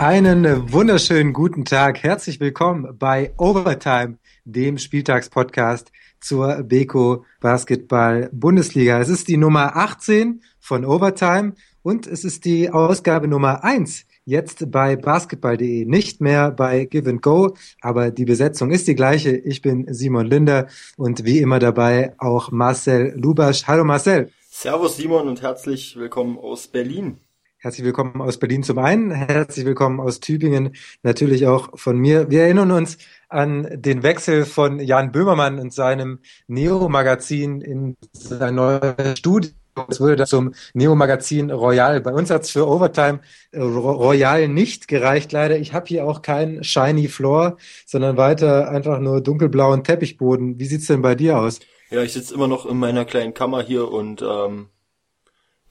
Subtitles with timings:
[0.00, 2.02] Einen wunderschönen guten Tag.
[2.02, 5.92] Herzlich willkommen bei Overtime, dem Spieltagspodcast
[6.22, 8.98] zur Beko Basketball Bundesliga.
[8.98, 14.70] Es ist die Nummer 18 von Overtime und es ist die Ausgabe Nummer 1 jetzt
[14.70, 19.36] bei basketball.de, nicht mehr bei Give and Go, aber die Besetzung ist die gleiche.
[19.36, 23.66] Ich bin Simon Linder und wie immer dabei auch Marcel Lubasch.
[23.66, 24.30] Hallo Marcel.
[24.48, 27.18] Servus Simon und herzlich willkommen aus Berlin.
[27.62, 32.30] Herzlich willkommen aus Berlin zum einen, herzlich willkommen aus Tübingen, natürlich auch von mir.
[32.30, 32.96] Wir erinnern uns
[33.28, 39.50] an den Wechsel von Jan Böhmermann und seinem Neo-Magazin in sein neues Studio.
[39.90, 42.00] Es wurde das zum Neo-Magazin Royal.
[42.00, 43.20] Bei uns hat es für Overtime
[43.52, 45.58] äh, Royal nicht gereicht, leider.
[45.58, 50.58] Ich habe hier auch keinen Shiny Floor, sondern weiter einfach nur dunkelblauen Teppichboden.
[50.58, 51.60] Wie sieht's denn bei dir aus?
[51.90, 54.68] Ja, ich sitze immer noch in meiner kleinen Kammer hier und ähm,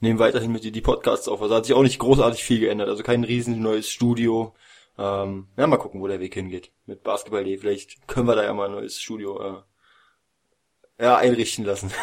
[0.00, 1.40] nehmen weiterhin mit dir die Podcasts auf.
[1.40, 2.88] Also hat sich auch nicht großartig viel geändert.
[2.88, 4.54] Also kein riesen neues Studio.
[4.98, 6.72] Ähm, ja, mal gucken, wo der Weg hingeht.
[6.86, 7.56] Mit Basketball.de.
[7.58, 9.62] Vielleicht können wir da ja mal ein neues Studio
[10.98, 11.90] äh, ja, einrichten lassen.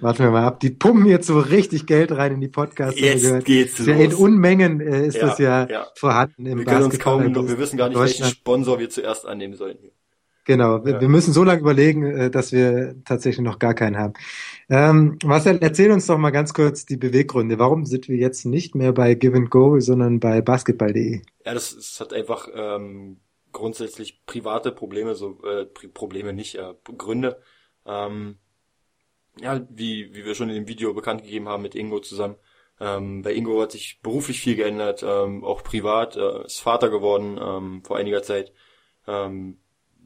[0.00, 0.60] Warten wir mal ab.
[0.60, 3.00] Die pumpen jetzt so richtig Geld rein in die Podcasts.
[3.00, 3.44] Jetzt gehört.
[3.44, 3.88] geht's los.
[3.88, 7.58] in Unmengen äh, ist ja, das ja, ja, vorhanden im wir uns kaum noch, Wir
[7.58, 9.78] wissen gar nicht, welchen Sponsor wir zuerst annehmen sollen.
[10.48, 10.98] Genau, ja.
[10.98, 14.14] wir müssen so lange überlegen, äh, dass wir tatsächlich noch gar keinen haben.
[14.70, 17.58] Ähm, Marcel, erzähl uns doch mal ganz kurz die Beweggründe.
[17.58, 21.20] Warum sind wir jetzt nicht mehr bei Give and Go, sondern bei basketball.de?
[21.44, 23.18] Ja, das, das hat einfach ähm,
[23.52, 27.42] grundsätzlich private Probleme, so äh, Probleme nicht, äh, Gründe.
[27.84, 28.38] Ähm,
[29.38, 32.36] ja, wie, wie wir schon in dem Video bekannt gegeben haben mit Ingo zusammen.
[32.80, 37.38] Ähm, bei Ingo hat sich beruflich viel geändert, ähm, auch privat, äh, ist Vater geworden
[37.38, 38.54] ähm, vor einiger Zeit.
[39.06, 39.58] Ähm,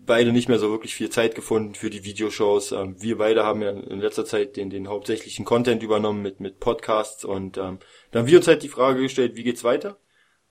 [0.04, 2.72] beide nicht mehr so wirklich viel Zeit gefunden für die Videoshows.
[2.72, 6.60] Ähm, wir beide haben ja in letzter Zeit den, den hauptsächlichen Content übernommen mit, mit
[6.60, 7.78] Podcasts und ähm,
[8.10, 9.98] dann haben wir uns halt die Frage gestellt, wie geht's weiter?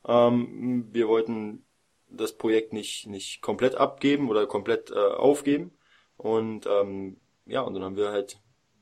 [0.07, 1.65] Ähm, wir wollten
[2.09, 5.71] das Projekt nicht, nicht komplett abgeben oder komplett äh, aufgeben
[6.17, 8.39] und ähm, ja, und dann haben wir halt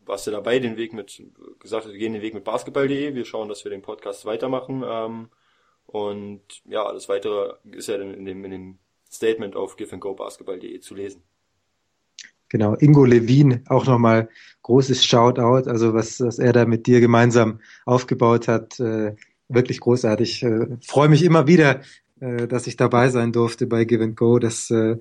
[0.09, 1.23] warst du dabei, den Weg mit,
[1.59, 4.83] gesagt, wir gehen den Weg mit basketball.de, wir schauen, dass wir den Podcast weitermachen.
[4.83, 5.29] Ähm,
[5.85, 8.79] und ja, alles weitere ist ja in dem, in dem
[9.11, 11.23] Statement auf giveandgobasketball.de zu lesen.
[12.49, 14.29] Genau, Ingo Levin, auch nochmal
[14.63, 19.15] großes Shoutout, also was, was er da mit dir gemeinsam aufgebaut hat, äh,
[19.47, 20.43] wirklich großartig.
[20.43, 21.81] Äh, Freue mich immer wieder,
[22.19, 24.39] äh, dass ich dabei sein durfte bei Give and Go.
[24.39, 24.97] Das äh,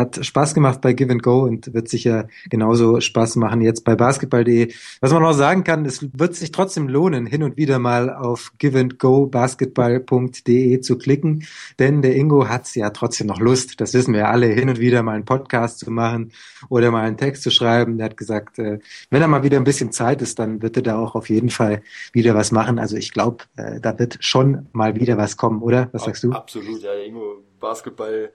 [0.00, 3.94] hat Spaß gemacht bei Give and Go und wird sicher genauso Spaß machen jetzt bei
[3.94, 4.72] basketball.de.
[5.00, 8.52] Was man noch sagen kann, es wird sich trotzdem lohnen, hin und wieder mal auf
[8.58, 11.44] giveandgobasketball.de zu klicken,
[11.78, 15.02] denn der Ingo hat ja trotzdem noch Lust, das wissen wir alle, hin und wieder
[15.02, 16.32] mal einen Podcast zu machen
[16.68, 17.96] oder mal einen Text zu schreiben.
[17.98, 18.78] Der hat gesagt, äh,
[19.10, 21.50] wenn er mal wieder ein bisschen Zeit ist, dann wird er da auch auf jeden
[21.50, 21.82] Fall
[22.12, 22.78] wieder was machen.
[22.78, 25.88] Also ich glaube, äh, da wird schon mal wieder was kommen, oder?
[25.92, 26.32] Was sagst du?
[26.32, 28.32] Absolut, ja, der Ingo Basketball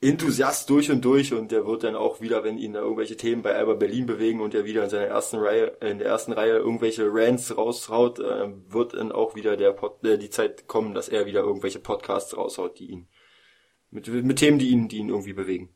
[0.00, 3.42] Enthusiast durch und durch und der wird dann auch wieder, wenn ihn da irgendwelche Themen
[3.42, 6.56] bei Alba Berlin bewegen und er wieder in seiner ersten Reihe, in der ersten Reihe
[6.56, 11.08] irgendwelche Rants raushaut, äh, wird dann auch wieder der Pod, äh, die Zeit kommen, dass
[11.08, 13.08] er wieder irgendwelche Podcasts raushaut, die ihn
[13.90, 15.75] mit, mit Themen, die ihn, die ihn irgendwie bewegen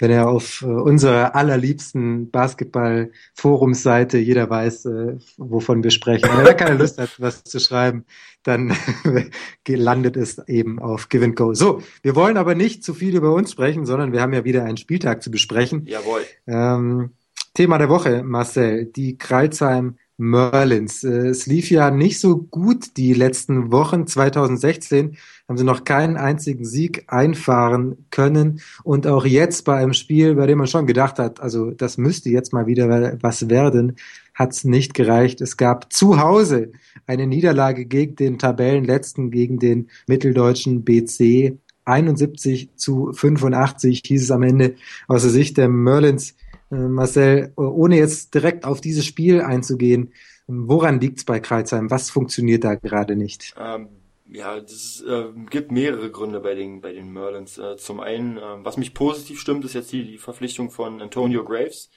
[0.00, 6.54] wenn er auf äh, unserer allerliebsten Basketball-Forumsseite, jeder weiß, äh, wovon wir sprechen, wenn er
[6.54, 8.04] keine Lust hat, was zu schreiben,
[8.42, 8.74] dann
[9.68, 11.54] landet es eben auf Give and Go.
[11.54, 14.64] So, wir wollen aber nicht zu viel über uns sprechen, sondern wir haben ja wieder
[14.64, 15.84] einen Spieltag zu besprechen.
[15.86, 16.22] Jawohl.
[16.46, 17.10] Ähm,
[17.54, 21.02] Thema der Woche, Marcel, die Kreilsheim Merlins.
[21.02, 24.06] Äh, es lief ja nicht so gut die letzten Wochen.
[24.06, 25.16] 2016
[25.48, 28.60] haben sie noch keinen einzigen Sieg einfahren können.
[28.84, 32.28] Und auch jetzt bei einem Spiel, bei dem man schon gedacht hat, also das müsste
[32.28, 33.96] jetzt mal wieder was werden,
[34.34, 35.40] hat es nicht gereicht.
[35.40, 36.70] Es gab zu Hause
[37.06, 41.58] eine Niederlage gegen den Tabellenletzten, gegen den mitteldeutschen BC.
[41.84, 44.76] 71 zu 85 hieß es am Ende
[45.08, 46.36] aus der Sicht der Merlins.
[46.70, 50.12] Äh, Marcel, ohne jetzt direkt auf dieses Spiel einzugehen,
[50.46, 51.90] woran liegt es bei Kreuzheim?
[51.90, 53.54] Was funktioniert da gerade nicht?
[53.58, 53.88] Ähm,
[54.32, 57.58] ja, es äh, gibt mehrere Gründe bei den, bei den Merlins.
[57.58, 61.44] Äh, zum einen, äh, was mich positiv stimmt, ist jetzt die, die Verpflichtung von Antonio
[61.44, 61.90] Graves.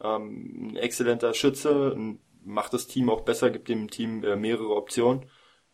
[0.00, 1.96] Ähm, ein exzellenter Schütze,
[2.44, 5.26] macht das Team auch besser, gibt dem Team äh, mehrere Optionen.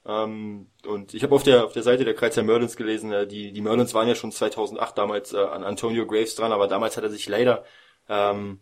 [0.07, 3.53] Ähm, und ich habe auf der auf der Seite der Kreuzheim Merlins gelesen, äh, die
[3.53, 7.05] die Merlins waren ja schon 2008 damals äh, an Antonio Graves dran, aber damals hat
[7.05, 7.65] er sich leider
[8.09, 8.61] ähm,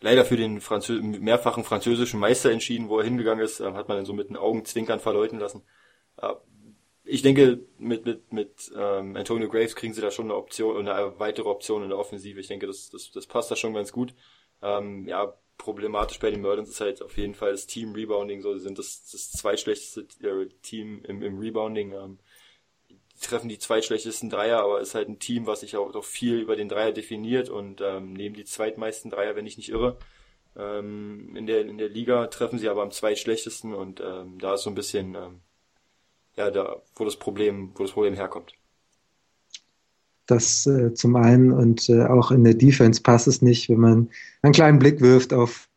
[0.00, 3.98] leider für den Franzö mehrfachen französischen Meister entschieden, wo er hingegangen ist, äh, hat man
[3.98, 5.62] dann so mit den Augenzwinkern verleuten lassen.
[6.20, 6.34] Äh,
[7.04, 11.18] ich denke, mit, mit, mit ähm, Antonio Graves kriegen sie da schon eine Option, eine
[11.18, 12.40] weitere Option in der Offensive.
[12.40, 14.12] Ich denke, das, das, das passt da schon ganz gut.
[14.60, 18.40] Ähm, ja, problematisch bei den Merlins ist halt auf jeden Fall das Team Rebounding.
[18.42, 21.92] So, sie sind das, das zweitschlechteste äh, Team im, im Rebounding.
[21.92, 22.18] Ähm,
[23.20, 26.56] treffen die zweitschlechtesten Dreier, aber ist halt ein Team, was sich auch doch viel über
[26.56, 29.98] den Dreier definiert und ähm, nehmen die zweitmeisten Dreier, wenn ich nicht irre.
[30.56, 34.62] Ähm, in, der, in der Liga treffen sie aber am zweitschlechtesten und ähm, da ist
[34.62, 35.40] so ein bisschen ähm,
[36.36, 38.52] ja da, wo das Problem, wo das Problem herkommt.
[40.26, 44.08] Das äh, zum einen und äh, auch in der Defense passt es nicht, wenn man
[44.42, 45.68] einen kleinen Blick wirft auf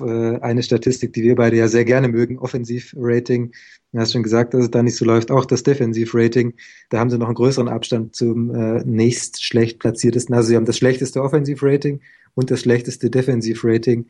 [0.00, 3.52] äh, eine Statistik, die wir beide ja sehr gerne mögen, Offensivrating.
[3.92, 5.30] Du hast schon gesagt, dass es da nicht so läuft.
[5.30, 6.54] Auch das Defensivrating,
[6.90, 10.34] da haben sie noch einen größeren Abstand zum äh, nächst schlecht platziertesten.
[10.34, 12.00] Also sie haben das schlechteste Offensivrating
[12.34, 14.06] und das schlechteste Defensivrating.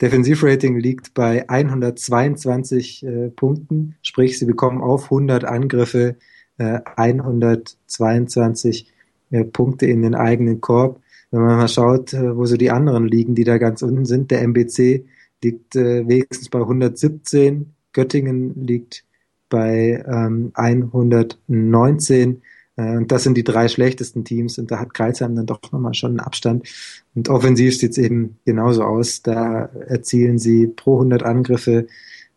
[0.00, 6.16] Defensivrating liegt bei 122 äh, Punkten, sprich sie bekommen auf 100 Angriffe
[6.58, 8.92] äh, 122
[9.32, 11.00] äh, Punkte in den eigenen Korb.
[11.32, 14.30] Wenn man mal schaut, äh, wo so die anderen liegen, die da ganz unten sind,
[14.30, 15.04] der MBC
[15.42, 19.04] liegt äh, wenigstens bei 117, Göttingen liegt
[19.48, 22.42] bei ähm, 119.
[22.76, 25.94] Äh, und das sind die drei schlechtesten Teams und da hat Kreuzheim dann doch nochmal
[25.94, 26.68] schon einen Abstand.
[27.14, 29.22] Und offensiv sieht es eben genauso aus.
[29.22, 31.86] Da erzielen sie pro 100 Angriffe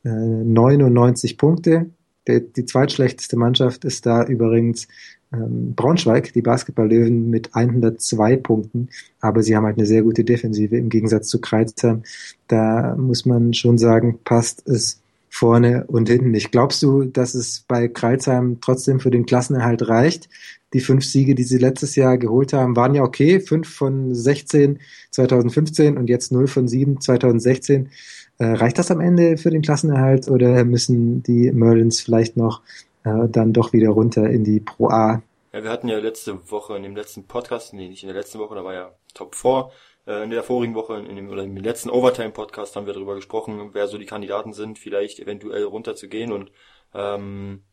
[0.04, 1.90] äh, 99 Punkte.
[2.28, 4.88] Der, die zweitschlechteste Mannschaft ist da übrigens
[5.32, 8.90] Braunschweig, die Basketballlöwen mit 102 Punkten,
[9.20, 12.04] aber sie haben halt eine sehr gute Defensive im Gegensatz zu Kreuzheim.
[12.48, 16.52] Da muss man schon sagen, passt es vorne und hinten nicht.
[16.52, 20.30] Glaubst du, dass es bei Kreuzheim trotzdem für den Klassenerhalt reicht?
[20.74, 23.40] Die fünf Siege, die sie letztes Jahr geholt haben, waren ja okay.
[23.40, 24.80] Fünf von 16
[25.12, 27.90] 2015 und jetzt 0 von 7 2016.
[28.38, 32.62] Äh, reicht das am Ende für den Klassenerhalt oder müssen die Merlins vielleicht noch
[33.06, 35.24] äh, dann doch wieder runter in die Pro A.
[35.54, 38.40] Ja, wir hatten ja letzte Woche in dem letzten Podcast, nee, nicht in der letzten
[38.40, 39.70] Woche, da war ja Top 4.
[40.08, 43.70] Äh, in der vorigen Woche, in dem, oder im letzten Overtime-Podcast haben wir darüber gesprochen,
[43.72, 46.52] wer so die Kandidaten sind, vielleicht eventuell runterzugehen und
[46.94, 47.64] ähm,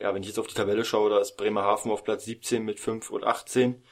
[0.00, 2.80] ja, wenn ich jetzt auf die Tabelle schaue, da ist Bremerhaven auf Platz 17 mit
[2.80, 3.82] 5 und 18,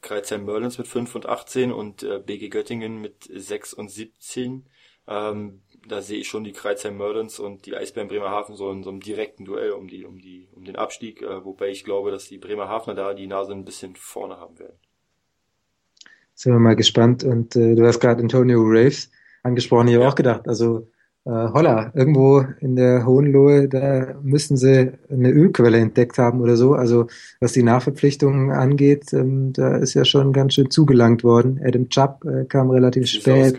[0.00, 4.68] Kreuzheim Merlins mit 5 und 18 und äh, BG Göttingen mit 6 und 17.
[5.08, 8.90] Ähm, da sehe ich schon die Kreuzheim Merlins und die Eisbären Bremerhaven so in so
[8.90, 12.28] einem direkten Duell um die, um die, um den Abstieg, äh, wobei ich glaube, dass
[12.28, 14.76] die Bremerhavener da die Nase ein bisschen vorne haben werden.
[16.34, 17.24] Sind wir mal gespannt.
[17.24, 19.10] Und äh, du hast gerade Antonio Raves
[19.42, 19.88] angesprochen.
[19.88, 20.10] Ich habe ja.
[20.10, 20.88] auch gedacht, also
[21.24, 26.74] äh, holla, irgendwo in der Hohenlohe, da müssen sie eine Ölquelle entdeckt haben oder so.
[26.74, 27.08] Also
[27.40, 31.60] was die Nachverpflichtungen angeht, ähm, da ist ja schon ganz schön zugelangt worden.
[31.64, 33.58] Adam Chubb äh, kam relativ spät.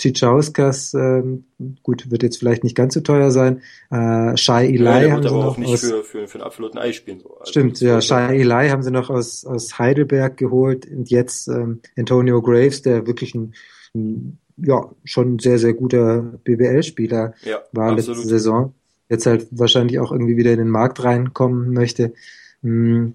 [0.00, 1.44] Chichauskas, ähm,
[1.82, 3.60] gut, wird jetzt vielleicht nicht ganz so teuer sein.
[3.90, 6.92] Äh, Shai Eli ja, haben sie noch nicht aus, für, für, für einen absoluten Ei
[6.92, 7.20] spielen.
[7.20, 7.36] So.
[7.38, 11.80] Also stimmt, ja, Shai Eli haben sie noch aus, aus Heidelberg geholt und jetzt ähm,
[11.96, 13.54] Antonio Graves, der wirklich ein,
[13.94, 18.18] ein ja, schon sehr, sehr guter BBL-Spieler ja, war absolut.
[18.18, 18.74] letzte Saison.
[19.08, 22.14] Jetzt halt wahrscheinlich auch irgendwie wieder in den Markt reinkommen möchte.
[22.62, 23.14] Hm,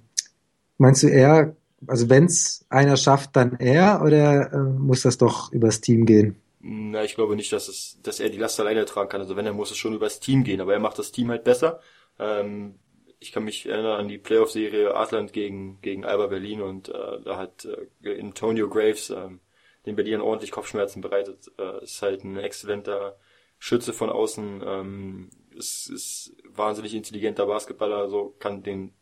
[0.77, 1.55] meinst du eher,
[1.87, 6.35] also wenn's einer schafft, dann er oder äh, muss das doch übers Team gehen?
[6.67, 9.21] Na, ich glaube nicht, dass es, dass er die Last alleine tragen kann.
[9.21, 11.43] Also wenn, er muss es schon übers Team gehen, aber er macht das Team halt
[11.43, 11.79] besser.
[12.17, 12.79] Ähm,
[13.19, 17.37] ich kann mich erinnern an die Playoff-Serie Atlant gegen, gegen Alba Berlin und äh, da
[17.37, 17.67] hat
[18.03, 19.41] äh, Antonio Graves ähm,
[19.85, 21.51] den Berlin ordentlich Kopfschmerzen bereitet.
[21.59, 23.19] Äh, ist halt ein exzellenter
[23.59, 28.95] Schütze von außen, ähm, ist, ist wahnsinnig intelligenter Basketballer, so kann den,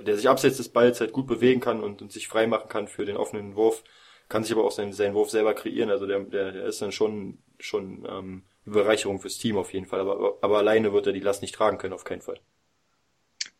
[0.00, 2.86] der sich abseits des Balls halt gut bewegen kann und, und sich frei machen kann
[2.86, 3.82] für den offenen Wurf
[4.30, 5.90] kann sich aber auch seinen, seinen Wurf selber kreieren.
[5.90, 9.84] Also der, der, der ist dann schon, schon ähm, eine Bereicherung fürs Team auf jeden
[9.84, 10.00] Fall.
[10.00, 12.38] Aber, aber alleine wird er die Last nicht tragen können, auf keinen Fall.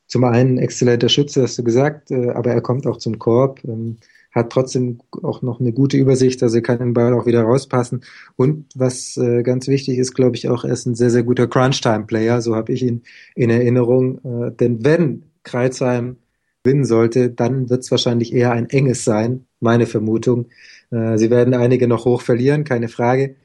[0.06, 3.98] Zum einen exzellenter Schütze, hast du gesagt, äh, aber er kommt auch zum Korb, ähm,
[4.32, 8.04] hat trotzdem auch noch eine gute Übersicht, also er kann den Ball auch wieder rauspassen.
[8.36, 11.48] Und was äh, ganz wichtig ist, glaube ich auch, er ist ein sehr, sehr guter
[11.48, 13.02] Crunch-Time-Player, so habe ich ihn
[13.34, 14.18] in Erinnerung.
[14.24, 16.16] Äh, denn wenn Kreuzheim
[16.62, 20.46] gewinnen sollte, dann wird es wahrscheinlich eher ein enges sein, meine Vermutung.
[20.90, 23.36] Äh, sie werden einige noch hoch verlieren, keine Frage.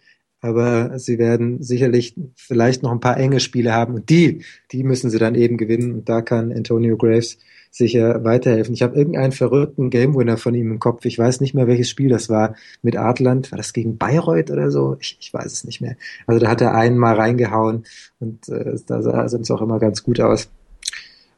[0.42, 3.96] Aber sie werden sicherlich vielleicht noch ein paar enge Spiele haben.
[3.96, 5.94] Und die, die müssen sie dann eben gewinnen.
[5.94, 7.40] Und da kann Antonio Graves
[7.72, 8.76] sicher weiterhelfen.
[8.76, 11.04] Ich habe irgendeinen verrückten Game Winner von ihm im Kopf.
[11.06, 12.56] Ich weiß nicht mehr, welches Spiel das war.
[12.84, 13.52] Mit Artland.
[13.52, 14.98] War das gegen Bayreuth oder so?
[15.00, 15.96] Ich, ich weiß es nicht mehr.
[16.28, 17.86] Also da hat er einen mal reingehauen.
[18.20, 20.50] Und äh, da sah es auch immer ganz gut aus.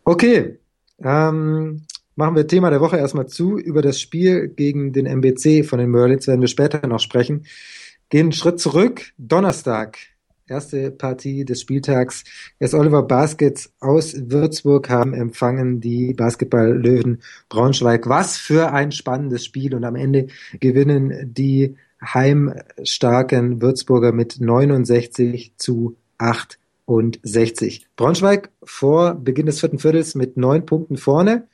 [0.04, 0.58] Okay,
[1.04, 1.84] ähm,
[2.16, 3.58] machen wir Thema der Woche erstmal zu.
[3.58, 7.46] Über das Spiel gegen den MBC von den Merlins werden wir später noch sprechen.
[8.10, 9.12] Gehen einen Schritt zurück.
[9.18, 9.98] Donnerstag,
[10.48, 12.24] erste Partie des Spieltags.
[12.60, 18.08] Erst Oliver Baskets aus Würzburg haben empfangen die Basketball-Löwen Braunschweig.
[18.08, 19.76] Was für ein spannendes Spiel.
[19.76, 20.28] Und am Ende
[20.60, 25.98] gewinnen die heimstarken Würzburger mit 69 zu
[26.88, 27.88] 68.
[27.96, 31.48] Braunschweig vor Beginn des vierten Viertels mit neun Punkten vorne.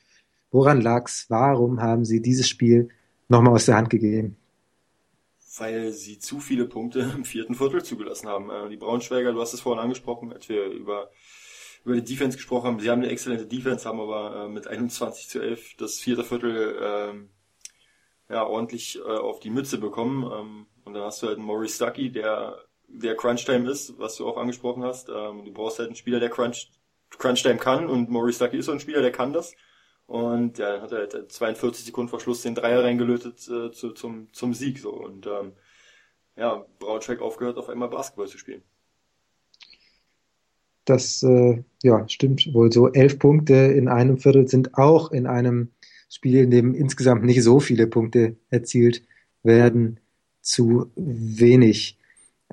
[0.52, 1.26] Woran lag's?
[1.30, 2.90] Warum haben sie dieses Spiel
[3.28, 4.38] nochmal aus der Hand gegeben?
[5.58, 8.50] Weil sie zu viele Punkte im vierten Viertel zugelassen haben.
[8.50, 11.10] Äh, die Braunschweiger, du hast es vorhin angesprochen, als wir über
[11.86, 12.80] über die Defense gesprochen haben.
[12.80, 16.78] Sie haben eine exzellente Defense, haben aber äh, mit 21 zu 11 das vierte Viertel
[16.82, 17.30] ähm,
[18.30, 20.24] ja, ordentlich äh, auf die Mütze bekommen.
[20.24, 22.58] Ähm, und dann hast du halt einen Maurice Stuckey, der
[22.94, 25.10] der Crunch-Time ist, was du auch angesprochen hast.
[25.10, 26.72] Ähm, du brauchst halt einen Spieler, der Crunch,
[27.10, 29.54] Crunch-Time kann und Maurice Stuckey ist so ein Spieler, der kann das.
[30.06, 33.92] Und ja, dann hat er halt 42 Sekunden vor Schluss den Dreier reingelötet äh, zu,
[33.92, 34.80] zum, zum Sieg.
[34.80, 35.54] so Und ähm,
[36.36, 38.64] ja, Braunschweig aufgehört, auf einmal Basketball zu spielen.
[40.86, 42.92] Das äh, ja, stimmt wohl so.
[42.92, 45.72] Elf Punkte in einem Viertel sind auch in einem
[46.10, 49.04] Spiel, in dem insgesamt nicht so viele Punkte erzielt
[49.44, 50.00] werden,
[50.42, 51.98] zu wenig.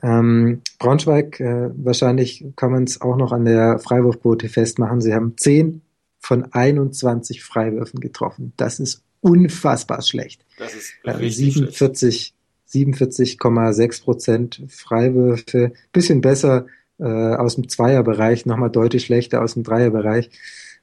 [0.03, 5.01] Ähm, Braunschweig, äh, wahrscheinlich kann man es auch noch an der Freiwurfquote festmachen.
[5.01, 5.83] Sie haben 10
[6.19, 8.53] von 21 Freiwürfen getroffen.
[8.57, 10.45] Das ist unfassbar schlecht.
[10.59, 12.35] Das ist äh, 47,
[12.71, 15.73] 47,6 Prozent Freiwürfe.
[15.93, 16.67] Bisschen besser
[16.99, 20.31] äh, aus dem Zweierbereich, nochmal deutlich schlechter aus dem Dreierbereich.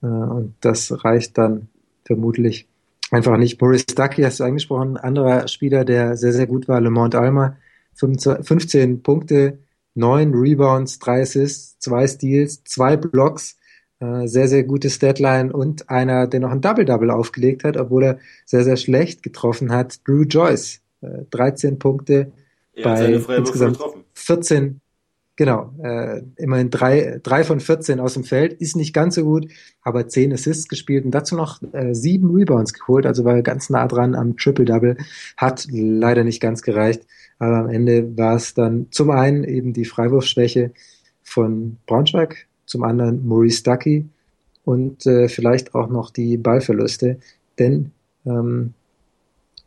[0.01, 1.69] Äh, und das reicht dann
[2.05, 2.67] vermutlich
[3.12, 3.57] einfach nicht.
[3.57, 7.57] Boris Stuckey hast du angesprochen, anderer Spieler, der sehr, sehr gut war, Le Mont Almer,
[7.97, 9.59] 15 Punkte,
[9.95, 13.57] 9 Rebounds, 3 Assists, 2 Steals, 2 Blocks,
[13.99, 18.19] äh, sehr, sehr gute Statline und einer, der noch ein Double-Double aufgelegt hat, obwohl er
[18.45, 22.31] sehr, sehr schlecht getroffen hat, Drew Joyce, 13 Punkte
[22.73, 23.05] Er bei
[23.37, 24.03] insgesamt getroffen.
[24.13, 24.81] 14
[25.38, 29.48] Genau, äh, immerhin drei, drei von 14 aus dem Feld, ist nicht ganz so gut,
[29.84, 33.88] aber zehn Assists gespielt und dazu noch äh, sieben Rebounds geholt, also war ganz nah
[33.88, 34.98] dran am Triple-Double,
[35.38, 37.03] hat leider nicht ganz gereicht,
[37.38, 40.72] aber am Ende war es dann zum einen eben die Freiwurfschwäche
[41.22, 44.08] von Braunschweig, zum anderen Maurice Stuckey
[44.65, 47.20] und äh, vielleicht auch noch die Ballverluste,
[47.60, 47.91] denn,
[48.25, 48.74] ähm,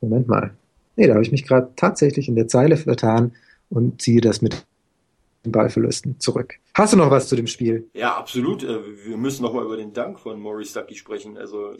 [0.00, 0.50] Moment mal,
[0.97, 3.35] nee, da habe ich mich gerade tatsächlich in der Zeile vertan
[3.69, 4.67] und ziehe das mit
[5.44, 6.60] Ballverlusten zurück.
[6.75, 7.89] Hast du noch was zu dem Spiel?
[7.95, 8.62] Ja, absolut.
[8.62, 11.37] Äh, Wir müssen noch mal über den Dank von Maurice Stuckey sprechen.
[11.37, 11.73] Also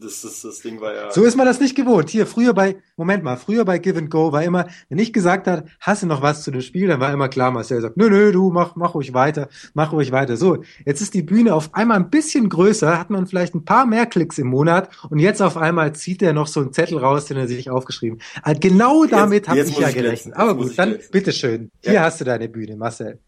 [0.00, 1.10] das, das, das Ding war ja.
[1.12, 2.10] So ist man das nicht gewohnt.
[2.10, 5.46] Hier, früher bei, Moment mal, früher bei Give and Go war immer, wenn ich gesagt
[5.46, 8.10] hat, hast du noch was zu dem Spiel, dann war immer klar, Marcel sagt, nö,
[8.10, 10.36] nö, du, mach, mach ruhig weiter, mach ruhig weiter.
[10.36, 13.86] So, jetzt ist die Bühne auf einmal ein bisschen größer, hat man vielleicht ein paar
[13.86, 17.26] mehr Klicks im Monat und jetzt auf einmal zieht er noch so einen Zettel raus,
[17.26, 18.60] den er sich aufgeschrieben hat.
[18.60, 20.34] Genau damit habe ich ja gerechnet.
[20.36, 21.70] Aber gut, dann bitteschön.
[21.82, 22.02] Hier Ja.
[22.02, 23.20] hast du deine Bühne, Marcel.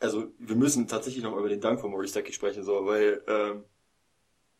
[0.00, 3.22] Also wir müssen tatsächlich noch mal über den Dank von Maurice Stuckey sprechen, so, weil
[3.28, 3.64] ähm,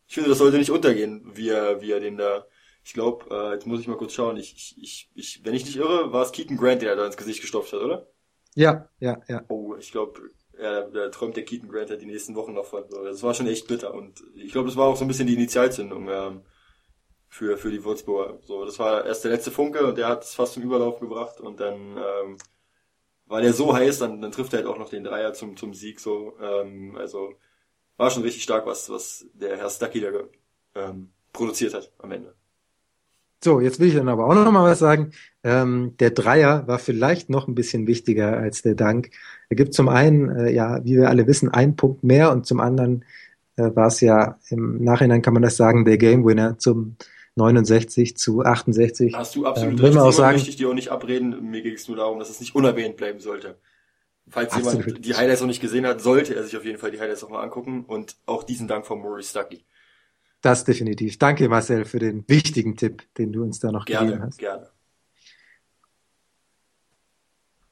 [0.06, 2.46] ich finde, das sollte nicht untergehen, wie er, wie er den da.
[2.84, 4.36] Ich glaube, äh, jetzt muss ich mal kurz schauen.
[4.36, 7.16] Ich, ich, ich, ich, wenn ich nicht irre, war es Keaton Grant, der da ins
[7.16, 8.08] Gesicht gestopft hat, oder?
[8.54, 9.44] Ja, ja, ja.
[9.48, 12.84] Oh, ich glaube, ja, da träumt der Keaton Grant halt die nächsten Wochen noch von.
[12.88, 15.26] So, Das war schon echt bitter und ich glaube, das war auch so ein bisschen
[15.26, 16.42] die Initialzündung ähm,
[17.28, 18.40] für für die Würzburger.
[18.44, 21.40] So, das war erst der letzte Funke und der hat es fast zum Überlauf gebracht
[21.40, 22.38] und dann ähm,
[23.30, 25.72] war der so heiß, dann, dann trifft er halt auch noch den Dreier zum zum
[25.72, 26.00] Sieg.
[26.00, 27.34] So, ähm, also
[27.96, 30.08] war schon richtig stark, was was der Herr Stuckey da
[30.74, 32.34] ähm, produziert hat am Ende.
[33.42, 35.12] So, jetzt will ich dann aber auch noch mal was sagen.
[35.44, 39.10] Ähm, der Dreier war vielleicht noch ein bisschen wichtiger als der Dank.
[39.48, 42.60] Er gibt zum einen, äh, ja, wie wir alle wissen, einen Punkt mehr und zum
[42.60, 43.04] anderen
[43.56, 46.96] äh, war es ja im Nachhinein kann man das sagen, der Game Winner zum
[47.36, 49.14] 69 zu 68.
[49.14, 51.50] Hast du absolut Ähm, recht, auch sagen- möchte ich dir auch nicht abreden.
[51.50, 53.58] Mir ging es nur darum, dass es nicht unerwähnt bleiben sollte.
[54.28, 54.86] Falls Absolut.
[54.86, 57.22] jemand die Highlights noch nicht gesehen hat, sollte er sich auf jeden Fall die Highlights
[57.22, 59.64] noch mal angucken und auch diesen Dank von Maurice Stuckey.
[60.40, 61.18] Das definitiv.
[61.18, 64.38] Danke Marcel für den wichtigen Tipp, den du uns da noch gegeben Gerne, hast.
[64.38, 64.68] gerne.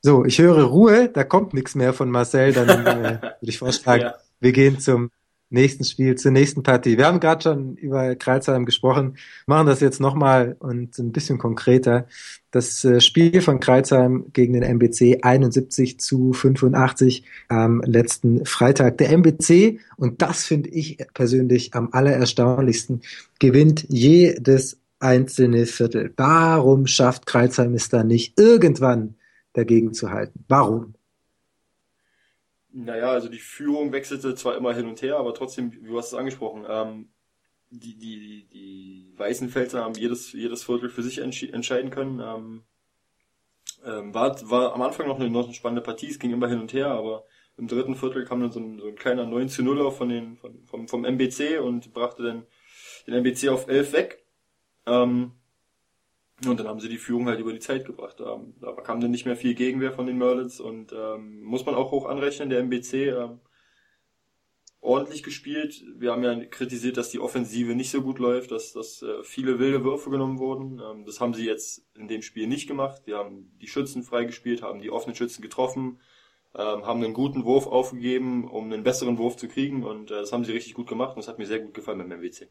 [0.01, 4.03] So, ich höre Ruhe, da kommt nichts mehr von Marcel, dann äh, würde ich vorschlagen,
[4.05, 4.15] Ja.
[4.41, 5.11] wir gehen zum
[5.51, 6.99] nächsten Spiel, zur nächsten Partie.
[6.99, 12.07] Wir haben gerade schon über Kreuzheim gesprochen, machen das jetzt nochmal und ein bisschen konkreter.
[12.51, 18.99] Das äh, Spiel von Kreuzheim gegen den MBC 71 zu 85 am letzten Freitag.
[18.99, 23.03] Der MBC, und das finde ich persönlich am allererstaunlichsten,
[23.39, 26.13] gewinnt jedes einzelne Viertel.
[26.17, 29.15] Warum schafft Kreuzheim es dann nicht irgendwann
[29.53, 30.45] dagegen zu halten?
[30.49, 30.95] Warum?
[32.71, 36.15] Naja, also die Führung wechselte zwar immer hin und her, aber trotzdem, du hast es
[36.15, 37.09] angesprochen, ähm,
[37.71, 42.21] die, die, die Weißenfelser haben jedes, jedes Viertel für sich entscheiden können.
[42.21, 42.65] Ähm,
[43.85, 46.61] ähm, war, war am Anfang noch eine, noch eine spannende Partie, es ging immer hin
[46.61, 47.25] und her, aber
[47.57, 50.37] im dritten Viertel kam dann so ein, so ein kleiner 9 zu 0 von den,
[50.37, 52.47] von, vom, vom MBC und brachte dann
[53.07, 54.25] den MBC auf 11 weg.
[54.87, 55.33] Ähm,
[56.47, 58.21] Und dann haben sie die Führung halt über die Zeit gebracht.
[58.21, 61.75] Ähm, da kam dann nicht mehr viel Gegenwehr von den Merlins und ähm, muss man
[61.75, 63.41] auch hoch anrechnen, der MBC ähm,
[64.81, 65.85] ordentlich gespielt.
[65.97, 69.59] Wir haben ja kritisiert, dass die Offensive nicht so gut läuft, dass, dass äh, viele
[69.59, 70.81] wilde Würfe genommen wurden.
[70.81, 73.03] Ähm, das haben sie jetzt in dem Spiel nicht gemacht.
[73.07, 76.01] Die haben die Schützen freigespielt, haben die offenen Schützen getroffen,
[76.55, 80.33] ähm, haben einen guten Wurf aufgegeben, um einen besseren Wurf zu kriegen und äh, das
[80.33, 82.49] haben sie richtig gut gemacht und das hat mir sehr gut gefallen dem MWC.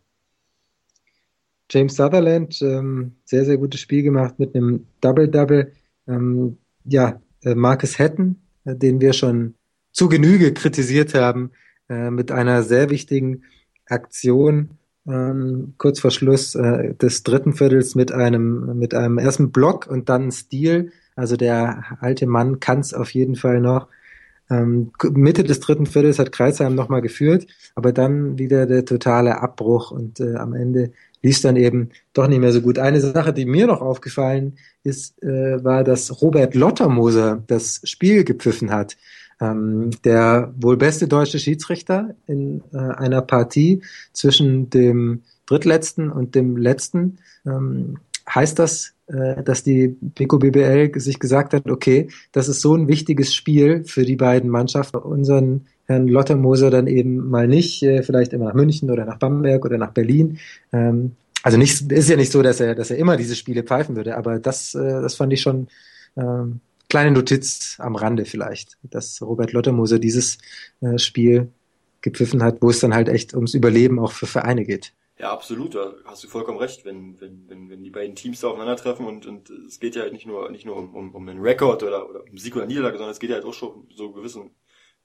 [1.70, 5.72] James Sutherland, ähm, sehr, sehr gutes Spiel gemacht mit einem Double-Double.
[6.08, 9.56] Ähm, ja, äh, Marcus Hatton, äh, den wir schon
[9.92, 11.52] zu Genüge kritisiert haben,
[11.90, 13.44] äh, mit einer sehr wichtigen
[13.86, 19.88] Aktion ähm, kurz vor Schluss äh, des dritten Viertels mit einem mit einem ersten Block
[19.88, 20.92] und dann Stil.
[21.16, 23.88] Also der alte Mann kann es auf jeden Fall noch.
[24.50, 29.92] Ähm, Mitte des dritten Viertels hat Kreisheim nochmal geführt, aber dann wieder der totale Abbruch
[29.92, 30.92] und äh, am Ende
[31.28, 32.80] lief dann eben doch nicht mehr so gut.
[32.80, 38.72] Eine Sache, die mir noch aufgefallen ist, äh, war, dass Robert Lottermoser das Spiel gepfiffen
[38.72, 38.96] hat.
[39.40, 43.82] Ähm, der wohl beste deutsche Schiedsrichter in äh, einer Partie
[44.14, 47.18] zwischen dem drittletzten und dem letzten.
[47.46, 47.98] Ähm,
[48.34, 52.88] heißt das, äh, dass die Pico BBL sich gesagt hat, okay, das ist so ein
[52.88, 58.34] wichtiges Spiel für die beiden Mannschaften, unseren Herrn Lottermoser dann eben mal nicht, äh, vielleicht
[58.34, 60.40] immer nach München oder nach Bamberg oder nach Berlin.
[60.72, 63.96] Ähm, also nicht, ist ja nicht so, dass er, dass er immer diese Spiele pfeifen
[63.96, 65.68] würde, aber das, äh, das fand ich schon
[66.18, 70.38] ähm, kleine Notiz am Rande vielleicht, dass Robert Lottermoser dieses
[70.82, 71.50] äh, Spiel
[72.02, 74.94] gepfiffen hat, wo es dann halt echt ums Überleben auch für Vereine geht.
[75.20, 78.50] Ja, absolut, da hast du vollkommen recht, wenn, wenn, wenn, wenn die beiden Teams da
[78.50, 81.42] aufeinandertreffen und, und es geht ja halt nicht nur, nicht nur um, um, um einen
[81.42, 84.12] Rekord oder, oder um Sieg oder Niederlage, sondern es geht ja halt auch schon so
[84.12, 84.52] gewissen,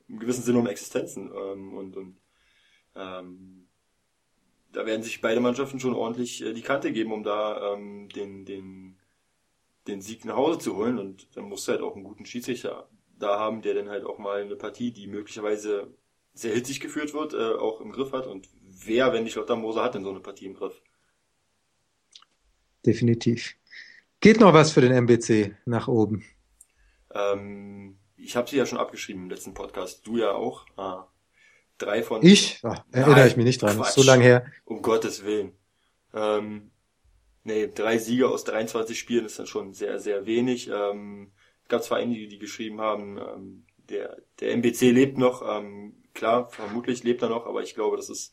[0.09, 2.17] im gewissen Sinne um Existenzen ähm, und, und
[2.95, 3.69] ähm,
[4.73, 8.45] da werden sich beide Mannschaften schon ordentlich äh, die Kante geben, um da ähm, den,
[8.45, 8.97] den,
[9.87, 12.89] den Sieg nach Hause zu holen und dann musst du halt auch einen guten Schiedsrichter
[13.19, 15.95] da haben, der dann halt auch mal eine Partie, die möglicherweise
[16.35, 19.85] sehr hitzig geführt wird, äh, auch im Griff hat und wer, wenn nicht Lothar Moser
[19.85, 20.81] hat, denn so eine Partie im Griff?
[22.85, 23.55] Definitiv.
[24.21, 26.25] Geht noch was für den MBC nach oben?
[27.15, 27.82] Ähm,
[28.23, 30.07] ich habe sie ja schon abgeschrieben im letzten Podcast.
[30.07, 30.67] Du ja auch.
[30.77, 31.07] Ah,
[31.79, 32.25] drei von.
[32.25, 32.61] Ich?
[32.63, 33.77] Ach, erinnere Nein, ich mich nicht dran.
[33.77, 33.95] Quatsch.
[33.95, 34.47] So lange her.
[34.65, 35.53] Um Gottes Willen.
[36.15, 36.71] Ähm,
[37.45, 40.69] nee, drei Siege aus 23 Spielen ist dann schon sehr, sehr wenig.
[40.69, 41.33] Ähm,
[41.63, 45.43] es gab zwar einige, die geschrieben haben, ähm, der, der MBC lebt noch.
[45.47, 48.33] Ähm, klar, vermutlich lebt er noch, aber ich glaube, das ist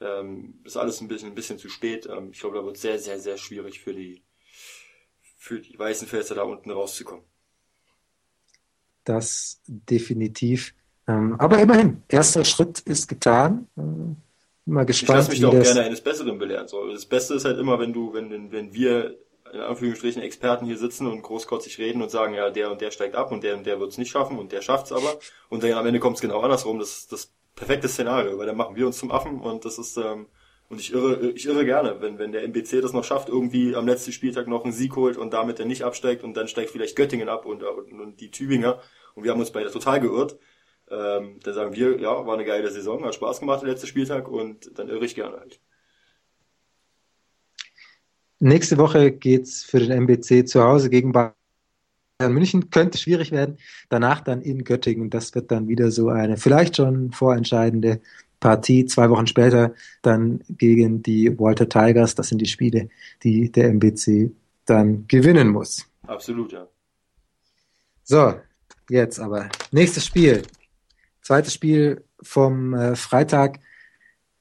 [0.00, 2.06] ähm, ist alles ein bisschen, ein bisschen zu spät.
[2.06, 4.22] Ähm, ich glaube, da wird sehr, sehr, sehr schwierig für die,
[5.36, 7.24] für die weißen Felser da unten rauszukommen.
[9.04, 10.74] Das definitiv.
[11.08, 13.66] Ähm, aber immerhin, erster Schritt ist getan.
[13.76, 14.16] Ähm,
[14.66, 15.10] mal gespannt.
[15.10, 16.68] Ich lasse mich da auch gerne eines Besseren belehren.
[16.68, 19.16] So, das Beste ist halt immer, wenn du, wenn, wenn wir
[19.52, 23.16] in Anführungsstrichen Experten hier sitzen und großkotzig reden und sagen, ja, der und der steigt
[23.16, 25.18] ab und der und der wird es nicht schaffen und der schafft es aber.
[25.48, 26.78] Und dann am Ende kommt es genau andersrum.
[26.78, 30.26] Das, das perfektes Szenario, weil dann machen wir uns zum Affen und das ist ähm,
[30.70, 33.88] und ich irre, ich irre gerne, wenn, wenn der MBC das noch schafft, irgendwie am
[33.88, 36.94] letzten Spieltag noch einen Sieg holt und damit er nicht absteigt und dann steigt vielleicht
[36.94, 38.80] Göttingen ab und, und, und die Tübinger
[39.16, 40.38] und wir haben uns beide total geirrt.
[40.88, 44.28] Ähm, dann sagen wir, ja, war eine geile Saison, hat Spaß gemacht der letzte Spieltag
[44.28, 45.60] und dann irre ich gerne halt.
[48.38, 51.34] Nächste Woche geht's für den MBC zu Hause gegen Bayern
[52.28, 53.58] München könnte schwierig werden.
[53.88, 55.10] Danach dann in Göttingen.
[55.10, 58.00] Das wird dann wieder so eine vielleicht schon vorentscheidende
[58.40, 58.86] Partie.
[58.86, 62.14] Zwei Wochen später dann gegen die Walter Tigers.
[62.14, 62.88] Das sind die Spiele,
[63.22, 64.32] die der MBC
[64.64, 65.86] dann gewinnen muss.
[66.06, 66.66] Absolut, ja.
[68.02, 68.34] So,
[68.88, 69.48] jetzt aber.
[69.70, 70.42] Nächstes Spiel.
[71.22, 73.60] Zweites Spiel vom äh, Freitag.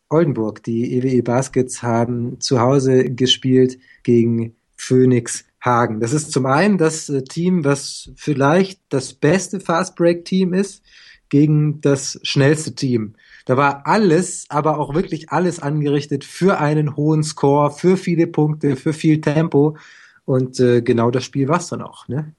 [0.09, 0.63] Oldenburg.
[0.63, 5.99] Die EWE Baskets haben zu Hause gespielt gegen Phoenix Hagen.
[5.99, 10.83] Das ist zum einen das äh, Team, was vielleicht das beste Fast Break Team ist
[11.29, 13.15] gegen das schnellste Team.
[13.49, 18.75] Da war alles, aber auch wirklich alles angerichtet für einen hohen Score, für viele Punkte,
[18.75, 19.75] für viel Tempo.
[20.23, 22.07] Und äh, genau das Spiel war es dann auch.
[22.07, 22.35] Ne?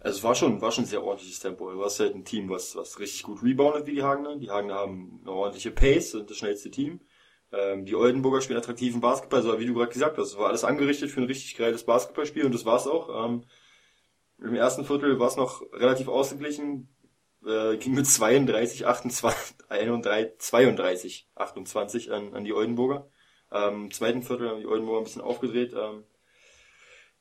[0.00, 1.70] Also es war schon, war schon ein sehr ordentliches Tempo.
[1.70, 4.36] Du hast halt ein Team, was, was richtig gut reboundet wie die Hagener.
[4.36, 7.00] Die Hagener haben eine ordentliche Pace, sind das schnellste Team.
[7.52, 10.28] Ähm, die Oldenburger spielen attraktiven Basketball, so wie du gerade gesagt hast.
[10.28, 13.26] Es war alles angerichtet für ein richtig geiles Basketballspiel und das war's auch.
[13.26, 13.44] Ähm,
[14.38, 16.88] Im ersten Viertel war es noch relativ ausgeglichen,
[17.46, 23.08] äh, ging mit 32, 28, 31, 32, 28 an, an die Oldenburger.
[23.52, 25.72] Ähm, Im zweiten Viertel haben die Oldenburger ein bisschen aufgedreht.
[25.72, 26.04] Ähm,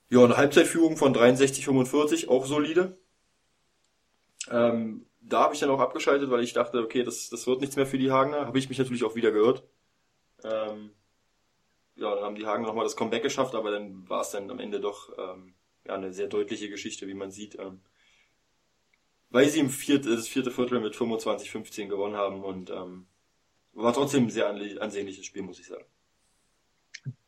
[0.10, 2.98] ja, eine Halbzeitführung von 63, 45, auch solide.
[4.52, 7.76] Ähm, da habe ich dann auch abgeschaltet, weil ich dachte, okay, das, das wird nichts
[7.76, 8.46] mehr für die Hagener.
[8.46, 9.64] Habe ich mich natürlich auch wieder gehört.
[10.44, 10.92] Ähm,
[11.96, 14.60] ja, dann haben die Hagen nochmal das Comeback geschafft, aber dann war es dann am
[14.60, 17.58] Ende doch ähm, ja, eine sehr deutliche Geschichte, wie man sieht.
[17.58, 17.82] Ähm,
[19.36, 23.06] weil sie im vierte, das vierte Viertel mit 25-15 gewonnen haben und ähm,
[23.74, 25.84] war trotzdem ein sehr ansehnliches Spiel, muss ich sagen.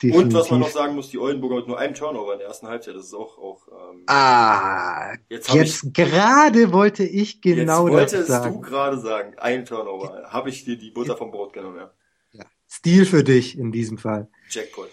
[0.02, 0.16] Definitiv.
[0.16, 2.70] Und was man noch sagen muss, die Oldenburger mit nur einem Turnover in der ersten
[2.70, 8.14] Halbzeit, das ist auch, auch ähm, Ah, jetzt, jetzt ich, gerade wollte ich genau jetzt
[8.14, 8.56] das sagen.
[8.56, 10.30] wolltest du gerade sagen, ein Turnover.
[10.30, 11.92] Habe ich dir die Butter vom Brot genommen, ja.
[12.32, 12.46] ja.
[12.70, 14.30] Stil für dich in diesem Fall.
[14.50, 14.88] Jackpot.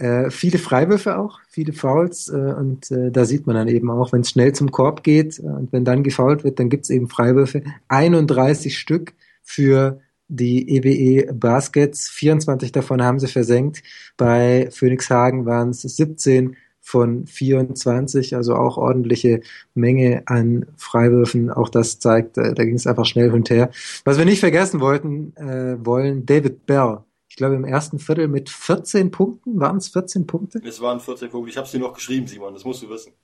[0.00, 4.14] Äh, viele Freiwürfe auch, viele Fouls äh, und äh, da sieht man dann eben auch,
[4.14, 6.90] wenn es schnell zum Korb geht äh, und wenn dann gefoult wird, dann gibt es
[6.90, 7.62] eben Freiwürfe.
[7.88, 12.08] 31 Stück für die EWE e Baskets.
[12.08, 13.82] 24 davon haben sie versenkt.
[14.16, 19.42] Bei Phoenix Hagen waren es 17 von 24, also auch ordentliche
[19.74, 21.50] Menge an Freiwürfen.
[21.50, 23.68] Auch das zeigt, äh, da ging es einfach schnell und her.
[24.04, 27.00] Was wir nicht vergessen wollten, äh, wollen, David Bell.
[27.40, 29.58] Ich glaube im ersten Viertel mit 14 Punkten.
[29.58, 30.60] Waren es 14 Punkte?
[30.62, 31.48] Es waren 14 Punkte.
[31.48, 32.52] Ich habe dir noch geschrieben, Simon.
[32.52, 33.14] Das musst du wissen.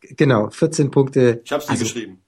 [0.00, 1.42] Genau, 14 Punkte.
[1.44, 2.22] Ich habe dir also, geschrieben.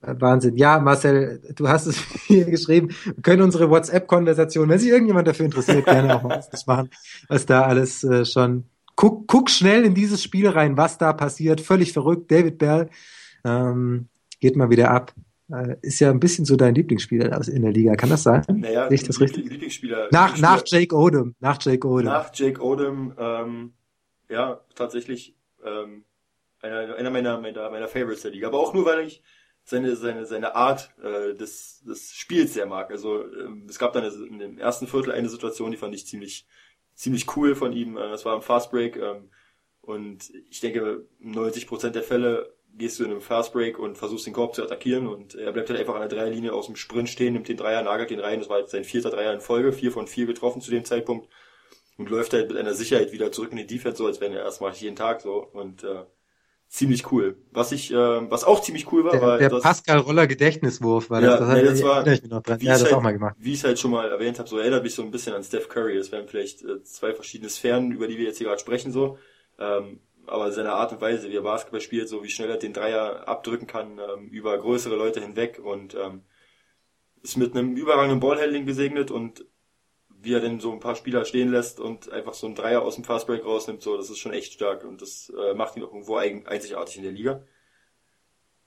[0.00, 0.56] Wahnsinn.
[0.56, 2.88] Ja, Marcel, du hast es hier geschrieben.
[3.04, 6.90] Wir können unsere WhatsApp-Konversation, wenn sich irgendjemand dafür interessiert, gerne auch mal das machen,
[7.28, 8.64] was da alles äh, schon.
[8.96, 11.60] Guck, guck schnell in dieses Spiel rein, was da passiert.
[11.60, 12.28] Völlig verrückt.
[12.28, 12.90] David Bell
[13.44, 14.08] ähm,
[14.40, 15.14] geht mal wieder ab.
[15.52, 17.94] Äh, ist ja ein bisschen so dein Lieblingsspieler in der Liga.
[17.94, 18.42] Kann das sein?
[18.48, 19.50] Naja, Sehe ich das richtig?
[19.50, 20.08] Lieblingsspieler.
[20.10, 21.34] Nach, nach Jake Odom.
[21.40, 22.06] Nach Jake Odom.
[22.06, 23.72] Nach Jake Odom, ähm,
[24.30, 26.04] ja, tatsächlich ähm,
[26.62, 28.46] einer, einer meiner, meiner, meiner Favorites der Liga.
[28.48, 29.22] Aber auch nur, weil ich
[29.64, 32.90] seine, seine, seine Art äh, des, des Spiels sehr mag.
[32.90, 36.46] Also ähm, es gab dann in dem ersten Viertel eine Situation, die fand ich ziemlich,
[36.94, 37.98] ziemlich cool von ihm.
[37.98, 39.28] Äh, das war im Fast Break ähm,
[39.82, 44.26] und ich denke, 90 Prozent der Fälle gehst du in einem Fast Break und versuchst
[44.26, 47.08] den Korb zu attackieren und er bleibt halt einfach an der Dreierlinie aus dem Sprint
[47.08, 48.40] stehen, nimmt den Dreier, nagelt den rein.
[48.40, 51.28] Das war jetzt sein vierter Dreier in Folge, vier von vier getroffen zu dem Zeitpunkt
[51.98, 54.42] und läuft halt mit einer Sicherheit wieder zurück in die Defense, so als wenn er
[54.42, 56.04] erstmal jeden Tag so und äh,
[56.72, 57.36] ziemlich cool.
[57.50, 61.10] Was ich, äh, was auch ziemlich cool war, der, war der das, Pascal Roller Gedächtniswurf,
[61.10, 61.38] war das.
[61.38, 62.60] Ja, das, nee, das war, ich mich noch dran.
[62.60, 63.36] Wie ja, das halt, auch mal gemacht.
[63.38, 65.44] Wie ich es halt schon mal erwähnt habe, so erinnert mich so ein bisschen an
[65.44, 65.98] Steph Curry.
[65.98, 69.18] Das wären vielleicht äh, zwei verschiedene Sphären, über die wir jetzt hier gerade sprechen, so.
[69.58, 72.72] Ähm, aber seine Art und Weise, wie er Basketball spielt, so wie schnell er den
[72.72, 76.22] Dreier abdrücken kann, ähm, über größere Leute hinweg und ähm,
[77.22, 79.46] ist mit einem überragenden Ballhandling gesegnet und
[80.08, 82.94] wie er denn so ein paar Spieler stehen lässt und einfach so einen Dreier aus
[82.94, 85.92] dem Fastbreak rausnimmt, so, das ist schon echt stark und das äh, macht ihn auch
[85.92, 87.44] irgendwo einzigartig in der Liga.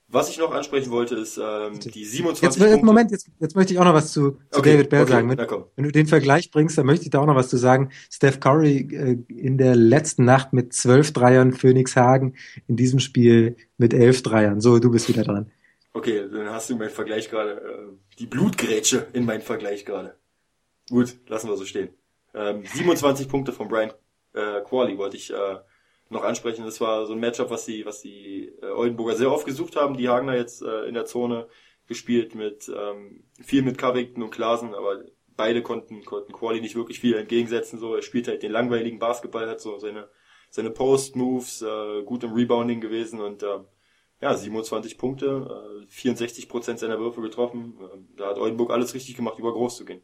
[0.08, 2.86] Was ich noch ansprechen wollte, ist ähm, die 27 jetzt, Punkte.
[2.86, 5.30] Moment, jetzt, jetzt möchte ich auch noch was zu, zu okay, David Bell okay, sagen.
[5.30, 5.38] Wenn,
[5.76, 7.90] wenn, du den Vergleich bringst, dann möchte ich da auch noch was zu sagen.
[8.12, 12.36] Steph Curry äh, in der letzten Nacht mit zwölf Dreiern, Phoenix Hagen
[12.68, 14.62] in diesem Spiel mit elf Dreiern.
[14.62, 15.52] So, du bist wieder dran.
[15.94, 20.16] Okay, dann hast du meinen Vergleich gerade, äh, die Blutgrätsche in meinen Vergleich gerade.
[20.90, 21.90] Gut, lassen wir so stehen.
[22.36, 23.92] Ähm, 27 Punkte von Brian
[24.34, 25.58] äh, Quali wollte ich äh,
[26.16, 26.66] noch ansprechen.
[26.66, 29.98] Das war so ein Matchup, was die, was die äh, Oldenburger sehr oft gesucht haben.
[29.98, 31.48] Die Hagener jetzt äh, in der Zone
[31.88, 35.04] gespielt mit ähm, viel mit Covington und Klasen, aber
[35.38, 37.78] beide konnten konnten Quali nicht wirklich viel entgegensetzen.
[37.80, 40.10] So, er spielt halt den langweiligen Basketball, hat so seine
[40.50, 43.60] seine Post Moves, äh, gut im Rebounding gewesen und äh,
[44.22, 47.78] ja 27 Punkte, äh, 64 Prozent seiner Würfe getroffen.
[47.82, 50.02] Äh, da hat Oldenburg alles richtig gemacht, über groß zu gehen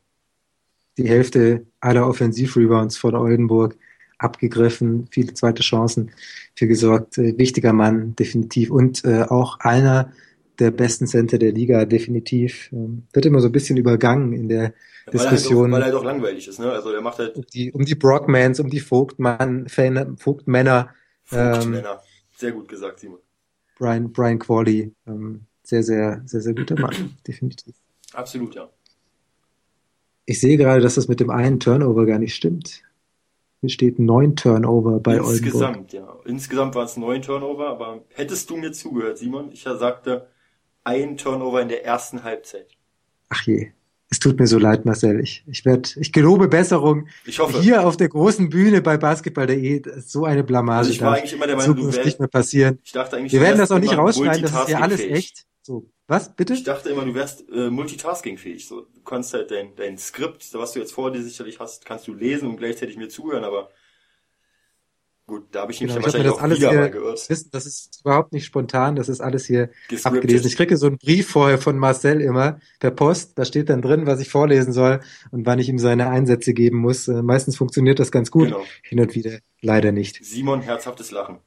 [0.98, 3.78] die Hälfte aller Offensivrebounds von Oldenburg
[4.22, 6.12] abgegriffen, viele zweite Chancen
[6.56, 7.18] für gesorgt.
[7.18, 8.72] Äh, wichtiger Mann, definitiv.
[8.72, 10.12] Und äh, auch einer
[10.60, 12.70] der besten Center der Liga, definitiv.
[12.72, 14.74] Ähm, wird immer so ein bisschen übergangen in der
[15.06, 15.72] weil Diskussion.
[15.72, 16.72] Er halt auch, weil er doch langweilig ist, ne?
[16.72, 17.36] Also er macht halt.
[17.36, 20.16] Um die, um die Brockmans, um die Vogtmann, Vogtmänner.
[20.18, 20.94] Vogtmänner.
[21.32, 21.82] Ähm,
[22.38, 23.20] sehr gut gesagt, Simon.
[23.78, 24.94] Brian, Brian Qualley.
[25.08, 27.74] Ähm, sehr, sehr, sehr, sehr guter Mann, definitiv.
[28.14, 28.70] Absolut, ja.
[30.26, 32.84] Ich sehe gerade, dass das mit dem einen Turnover gar nicht stimmt.
[33.62, 35.94] Hier steht neun Turnover bei Insgesamt, Oldenburg.
[35.94, 36.18] ja.
[36.26, 39.52] Insgesamt waren es neun Turnover, aber hättest du mir zugehört, Simon?
[39.52, 40.28] Ich sagte
[40.84, 42.68] ein Turnover in der ersten Halbzeit.
[43.30, 43.72] Ach je.
[44.10, 45.22] Es tut mir so leid, Marcel.
[45.22, 47.08] Ich, ich werde, ich gelobe Besserung.
[47.26, 47.62] Ich hoffe.
[47.62, 50.80] Hier auf der großen Bühne bei Basketball.de so eine Blamage.
[50.80, 52.80] Also ich war eigentlich immer der Meinung, du nicht mehr passieren.
[52.84, 54.42] Ich dachte eigentlich, wir werden das auch nicht rausschneiden.
[54.42, 55.46] Das ist ja alles echt.
[55.62, 55.90] So.
[56.08, 56.54] Was, bitte?
[56.54, 58.68] Ich dachte immer, du wärst äh, multitaskingfähig.
[58.68, 62.08] So, du kannst halt dein, dein Skript, was du jetzt vor dir sicherlich hast, kannst
[62.08, 63.70] du lesen und gleichzeitig mir zuhören, aber
[65.26, 67.30] gut, da habe ich mich genau, ja wahrscheinlich auch wieder mal geirrt.
[67.30, 70.06] Wissen, das ist überhaupt nicht spontan, das ist alles hier Gescripted.
[70.06, 70.48] abgelesen.
[70.48, 74.06] Ich kriege so einen Brief vorher von Marcel immer per Post, da steht dann drin,
[74.06, 75.00] was ich vorlesen soll
[75.32, 77.08] und wann ich ihm seine Einsätze geben muss.
[77.08, 78.66] Äh, meistens funktioniert das ganz gut, genau.
[78.84, 80.26] hin und wieder leider nicht.
[80.26, 81.40] Simon, herzhaftes Lachen.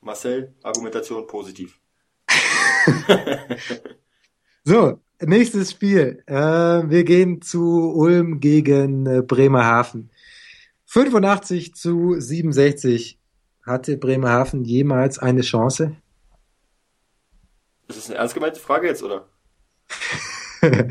[0.00, 1.79] Marcel, Argumentation positiv.
[4.64, 6.22] so, nächstes Spiel.
[6.26, 10.10] Äh, wir gehen zu Ulm gegen äh, Bremerhaven.
[10.86, 13.18] 85 zu 67.
[13.62, 15.96] Hatte Bremerhaven jemals eine Chance?
[17.88, 19.28] Ist das eine ernst gemeinte Frage jetzt, oder?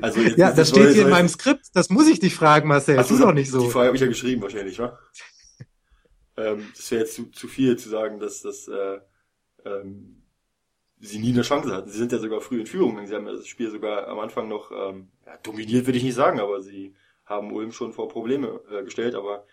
[0.00, 1.66] also jetzt, ja, das steht hier in meinem Skript.
[1.74, 2.96] Das muss ich dich fragen, Marcel.
[2.96, 3.62] Das ist doch nicht so.
[3.62, 4.98] Die Frage habe ich ja geschrieben wahrscheinlich, wa?
[6.36, 8.98] ähm, das wäre jetzt zu, zu viel zu sagen, dass das äh,
[9.64, 10.22] ähm,
[11.00, 11.90] sie nie eine Chance hatten.
[11.90, 13.04] Sie sind ja sogar früh in Führung.
[13.06, 16.40] Sie haben das Spiel sogar am Anfang noch ähm, ja, dominiert, würde ich nicht sagen,
[16.40, 19.14] aber sie haben Ulm schon vor Probleme äh, gestellt.
[19.14, 19.44] Aber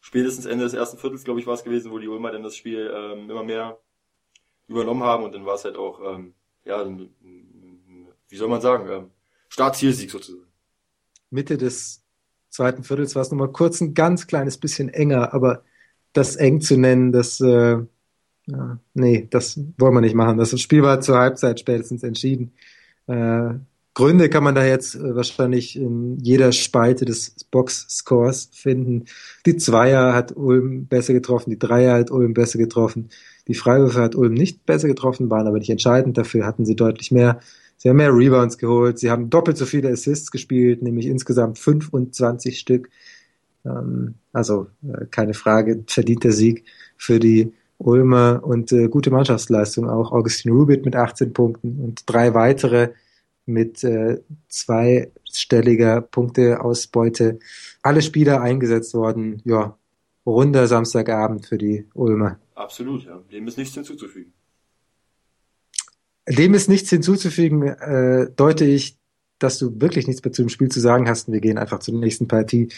[0.00, 2.56] spätestens Ende des ersten Viertels, glaube ich, war es gewesen, wo die Ulmer dann das
[2.56, 3.78] Spiel ähm, immer mehr
[4.68, 9.10] übernommen haben und dann war es halt auch, ähm, ja, wie soll man sagen, ähm,
[9.48, 10.46] Startzielsieg sozusagen.
[11.30, 12.04] Mitte des
[12.50, 15.64] zweiten Viertels war es nochmal kurz ein ganz kleines bisschen enger, aber
[16.12, 17.78] das eng zu nennen, das, äh,
[18.50, 20.38] ja, nee, das wollen wir nicht machen.
[20.38, 22.52] Das Spiel war zur Halbzeit spätestens entschieden.
[23.06, 23.54] Äh,
[23.92, 29.04] Gründe kann man da jetzt äh, wahrscheinlich in jeder Spalte des Box-Scores finden.
[29.44, 33.10] Die Zweier hat Ulm besser getroffen, die Dreier hat Ulm besser getroffen,
[33.48, 36.16] die Freiwürfe hat Ulm nicht besser getroffen, waren aber nicht entscheidend.
[36.16, 37.40] Dafür hatten sie deutlich mehr.
[37.76, 42.58] Sie haben mehr Rebounds geholt, sie haben doppelt so viele Assists gespielt, nämlich insgesamt 25
[42.58, 42.88] Stück.
[43.64, 46.64] Ähm, also äh, keine Frage, verdienter Sieg
[46.96, 50.12] für die Ulmer und äh, gute Mannschaftsleistung auch.
[50.12, 52.90] Augustin Rubit mit 18 Punkten und drei weitere
[53.46, 57.38] mit äh, zweistelliger Punkteausbeute.
[57.82, 59.40] Alle Spieler eingesetzt worden.
[59.44, 59.76] Ja,
[60.26, 62.38] runder Samstagabend für die Ulmer.
[62.54, 63.22] Absolut, ja.
[63.32, 64.32] Dem ist nichts hinzuzufügen.
[66.28, 68.97] Dem ist nichts hinzuzufügen, äh, deute ich
[69.38, 71.30] dass du wirklich nichts mehr zu dem Spiel zu sagen hast.
[71.30, 72.68] Wir gehen einfach zur nächsten Partie.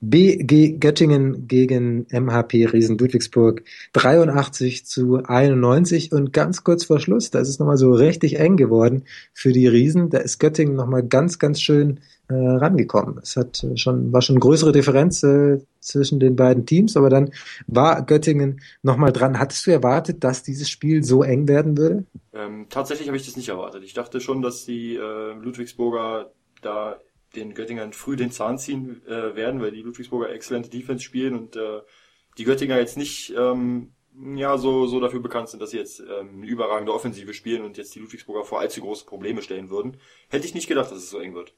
[0.00, 7.38] BG Göttingen gegen MHP Riesen Ludwigsburg 83 zu 91 und ganz kurz vor Schluss, da
[7.38, 10.08] ist es nochmal so richtig eng geworden für die Riesen.
[10.08, 13.18] Da ist Göttingen nochmal ganz, ganz schön äh, rangekommen.
[13.22, 17.32] Es hat äh, schon, war schon größere Differenz äh, zwischen den beiden Teams, aber dann
[17.66, 19.38] war Göttingen nochmal dran.
[19.38, 22.04] Hattest du erwartet, dass dieses Spiel so eng werden würde?
[22.32, 23.82] Ähm, tatsächlich habe ich das nicht erwartet.
[23.84, 26.98] Ich dachte schon, dass die äh, Ludwigsburger da
[27.34, 31.56] den Göttingern früh den Zahn ziehen äh, werden, weil die Ludwigsburger exzellente Defense spielen und
[31.56, 31.80] äh,
[32.38, 33.92] die Göttinger jetzt nicht ähm,
[34.34, 37.76] ja so so dafür bekannt sind, dass sie jetzt ähm, eine überragende Offensive spielen und
[37.78, 39.96] jetzt die Ludwigsburger vor allzu große Probleme stellen würden.
[40.28, 41.54] Hätte ich nicht gedacht, dass es so eng wird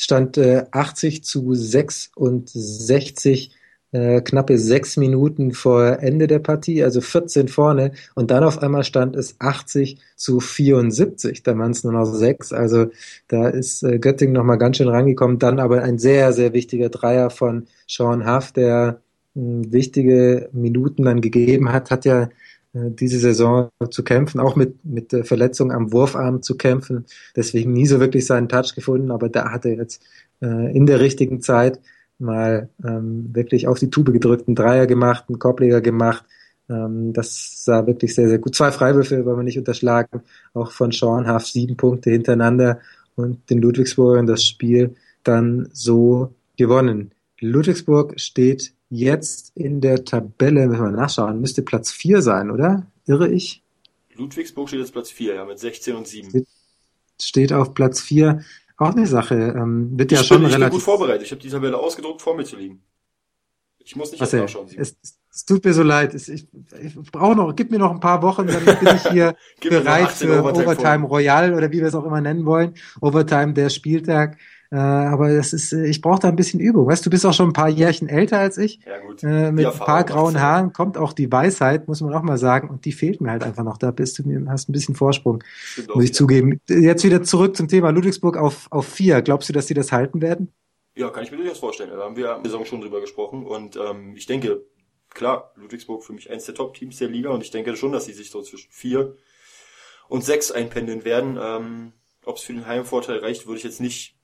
[0.00, 3.54] stand äh, 80 zu 66,
[3.92, 7.92] äh, knappe sechs Minuten vor Ende der Partie, also 14 vorne.
[8.14, 11.42] Und dann auf einmal stand es 80 zu 74.
[11.42, 12.52] Da waren es nur noch sechs.
[12.52, 12.86] Also
[13.28, 15.38] da ist äh, Göttingen nochmal ganz schön rangekommen.
[15.38, 19.02] Dann aber ein sehr, sehr wichtiger Dreier von Sean Huff, der
[19.34, 22.30] hm, wichtige Minuten dann gegeben hat, hat ja
[22.72, 27.04] diese Saison zu kämpfen, auch mit, mit der Verletzung am Wurfarm zu kämpfen.
[27.34, 30.02] Deswegen nie so wirklich seinen Touch gefunden, aber da hat er jetzt
[30.40, 31.80] äh, in der richtigen Zeit
[32.18, 36.24] mal ähm, wirklich auf die Tube gedrückt, einen Dreier gemacht, einen Korbleger gemacht.
[36.68, 38.54] Ähm, das sah wirklich sehr, sehr gut.
[38.54, 40.22] Zwei Freiwürfe wollen wir nicht unterschlagen,
[40.54, 42.80] auch von Huff sieben Punkte hintereinander
[43.16, 47.12] und den Ludwigsburgern das Spiel dann so gewonnen.
[47.40, 52.86] Ludwigsburg steht jetzt in der Tabelle, müssen wir nachschauen, müsste Platz 4 sein, oder?
[53.06, 53.62] Irre ich?
[54.14, 56.46] Ludwigsburg steht jetzt Platz 4, ja, mit 16 und 7.
[57.20, 58.42] Steht auf Platz 4.
[58.76, 59.34] Auch eine Sache.
[59.34, 60.70] Ähm, wird ich ja schon bin, ich relativ.
[60.70, 61.22] bin gut vorbereitet.
[61.22, 62.82] Ich habe die Tabelle ausgedruckt, vor mir zu liegen.
[63.78, 64.68] Ich muss nicht nachschauen.
[64.76, 64.96] Es,
[65.32, 66.14] es tut mir so leid.
[66.14, 66.46] Ich, ich
[67.12, 70.64] brauche noch, gib mir noch ein paar Wochen, dann bin ich hier bereit für Overtime,
[70.64, 72.74] Overtime Royal oder wie wir es auch immer nennen wollen.
[73.00, 74.38] Overtime der Spieltag.
[74.72, 76.86] Äh, aber das ist, äh, ich brauche da ein bisschen Übung.
[76.86, 78.78] Weißt du, bist auch schon ein paar Jährchen älter als ich.
[78.86, 79.22] Ja, gut.
[79.24, 82.70] Äh, mit ein paar grauen Haaren kommt auch die Weisheit, muss man auch mal sagen.
[82.70, 83.78] Und die fehlt mir halt einfach noch.
[83.78, 86.60] Da bist du mir, hast ein bisschen Vorsprung, Stimmt muss ich zugeben.
[86.68, 89.22] Jetzt wieder zurück zum Thema Ludwigsburg auf, auf vier.
[89.22, 90.52] Glaubst du, dass sie das halten werden?
[90.94, 91.90] Ja, kann ich mir durchaus vorstellen.
[91.90, 93.44] Da haben wir am Saison schon drüber gesprochen.
[93.46, 94.62] Und ähm, ich denke,
[95.12, 97.30] klar, Ludwigsburg für mich eins der Top-Teams der Liga.
[97.30, 99.16] Und ich denke schon, dass sie sich so zwischen vier
[100.08, 101.36] und sechs einpendeln werden.
[101.42, 101.92] Ähm,
[102.24, 104.19] Ob es für den Heimvorteil reicht, würde ich jetzt nicht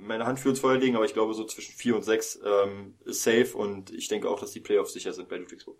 [0.00, 2.94] meine Hand für ins Feuer legen, aber ich glaube so zwischen vier und sechs ähm,
[3.04, 5.76] ist safe und ich denke auch, dass die Playoffs sicher sind bei Ludwigsburg.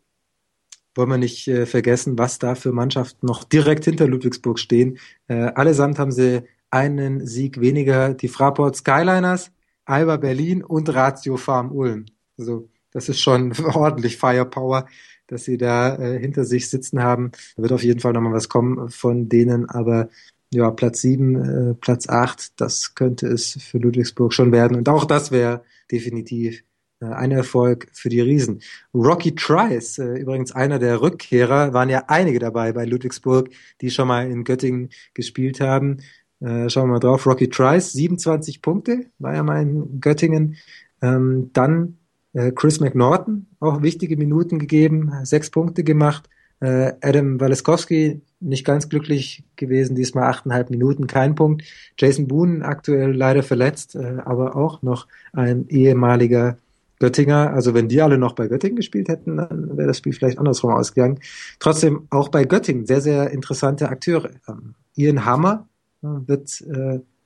[0.95, 4.99] Wollen wir nicht äh, vergessen, was da für Mannschaften noch direkt hinter Ludwigsburg stehen.
[5.29, 8.15] Äh, allesamt haben sie einen Sieg weniger.
[8.15, 9.53] Die Fraport Skyliners,
[9.85, 12.07] Alba Berlin und Ratio Farm Ulm.
[12.37, 14.87] Also das ist schon ordentlich Firepower,
[15.27, 17.33] dass sie da äh, hinter sich sitzen haben.
[17.57, 20.09] Da wird auf jeden Fall nochmal was kommen von denen, aber
[20.53, 24.77] ja, Platz sieben, äh, Platz acht, das könnte es für Ludwigsburg schon werden.
[24.77, 26.63] Und auch das wäre definitiv
[27.01, 28.61] äh, ein Erfolg für die Riesen.
[28.95, 34.09] Rocky Trice, äh, übrigens einer der Rückkehrer, waren ja einige dabei bei Ludwigsburg, die schon
[34.09, 35.99] mal in Göttingen gespielt haben.
[36.41, 37.27] Äh, schauen wir mal drauf.
[37.27, 40.57] Rocky Trice, 27 Punkte, war ja mal in Göttingen.
[41.03, 41.99] Ähm, dann
[42.35, 46.29] Äh, Chris McNaughton, auch wichtige Minuten gegeben, sechs Punkte gemacht.
[46.61, 51.65] Äh, Adam Waleskowski nicht ganz glücklich gewesen, diesmal achteinhalb Minuten, kein Punkt.
[51.99, 56.57] Jason Boone aktuell leider verletzt, äh, aber auch noch ein ehemaliger
[57.01, 57.53] Göttinger.
[57.53, 60.73] Also wenn die alle noch bei Göttingen gespielt hätten, dann wäre das Spiel vielleicht andersrum
[60.73, 61.21] ausgegangen.
[61.59, 64.31] Trotzdem auch bei Göttingen sehr, sehr interessante Akteure.
[64.49, 65.69] Ähm, Ian Hammer
[66.03, 66.65] äh, wird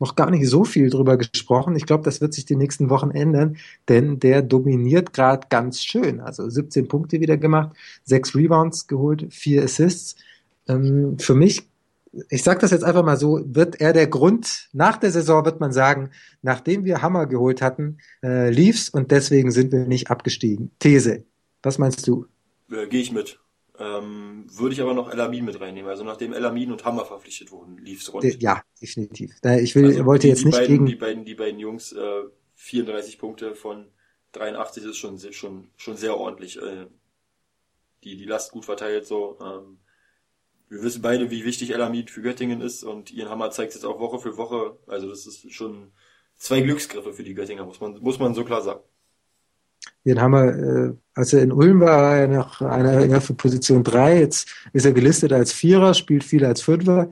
[0.02, 1.76] noch gar nicht so viel drüber gesprochen.
[1.76, 3.56] Ich glaube, das wird sich die nächsten Wochen ändern,
[3.88, 6.20] denn der dominiert gerade ganz schön.
[6.20, 7.70] Also 17 Punkte wieder gemacht,
[8.04, 10.16] sechs Rebounds geholt, vier Assists.
[10.68, 11.68] Ähm, für mich,
[12.28, 15.60] ich sage das jetzt einfach mal so, wird er der Grund, nach der Saison wird
[15.60, 16.10] man sagen,
[16.42, 20.72] nachdem wir Hammer geholt hatten, äh, lief's und deswegen sind wir nicht abgestiegen.
[20.80, 21.22] These.
[21.62, 22.26] Was meinst du?
[22.72, 23.38] Äh, Gehe ich mit.
[23.78, 25.88] Ähm, würde ich aber noch Elamin mit reinnehmen.
[25.90, 28.24] Also nachdem Elamin und Hammer verpflichtet wurden, lief's rund.
[28.42, 29.32] Ja, definitiv.
[29.61, 31.92] Ich will, also wollte die, jetzt die nicht beiden, gegen die beiden, die beiden Jungs,
[31.92, 32.22] äh,
[32.56, 33.87] 34 Punkte von
[34.32, 36.61] 83 ist schon, sehr- schon, schon sehr ordentlich.
[36.61, 36.87] Äh,
[38.04, 39.38] die, die Last gut verteilt so.
[39.40, 39.78] Ähm,
[40.68, 43.85] wir wissen beide, wie wichtig Elamin für Göttingen ist und Ian Hammer zeigt es jetzt
[43.85, 44.78] auch Woche für Woche.
[44.87, 45.92] Also das ist schon
[46.37, 48.80] zwei Glücksgriffe für die Göttinger, muss man, muss man so klar sagen.
[50.06, 50.44] Haben wir,
[50.90, 54.20] äh, als er in Ulm war, er noch einer eher für Position 3.
[54.20, 57.11] Jetzt ist er gelistet als Vierer, spielt viel als Fünfer.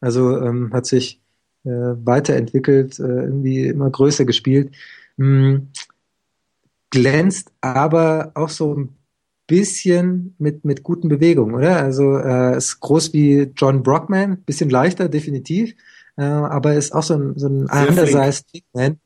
[0.00, 1.20] Also ähm, hat sich
[1.64, 4.74] äh, weiterentwickelt, äh, irgendwie immer größer gespielt.
[5.16, 5.68] Hm,
[6.90, 8.96] glänzt aber auch so ein
[9.46, 11.76] bisschen mit, mit guten Bewegungen, oder?
[11.76, 15.74] Also äh, ist groß wie John Brockman, bisschen leichter, definitiv.
[16.16, 18.98] Äh, aber ist auch so ein, so ein Sehr undersized Big Man,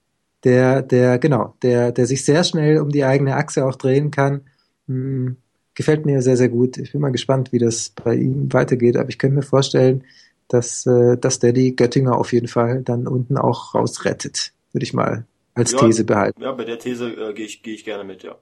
[0.46, 4.42] der, der, genau, der, der sich sehr schnell um die eigene Achse auch drehen kann.
[4.86, 5.36] Hm,
[5.74, 6.78] gefällt mir sehr, sehr gut.
[6.78, 10.04] Ich bin mal gespannt, wie das bei ihm weitergeht, aber ich könnte mir vorstellen,
[10.46, 14.94] dass, äh, dass der die Göttinger auf jeden Fall dann unten auch rausrettet, würde ich
[14.94, 15.78] mal als Ja.
[15.78, 16.40] These behalten.
[16.40, 18.36] Ja, bei der These äh, gehe ich, gehe ich gerne mit, ja.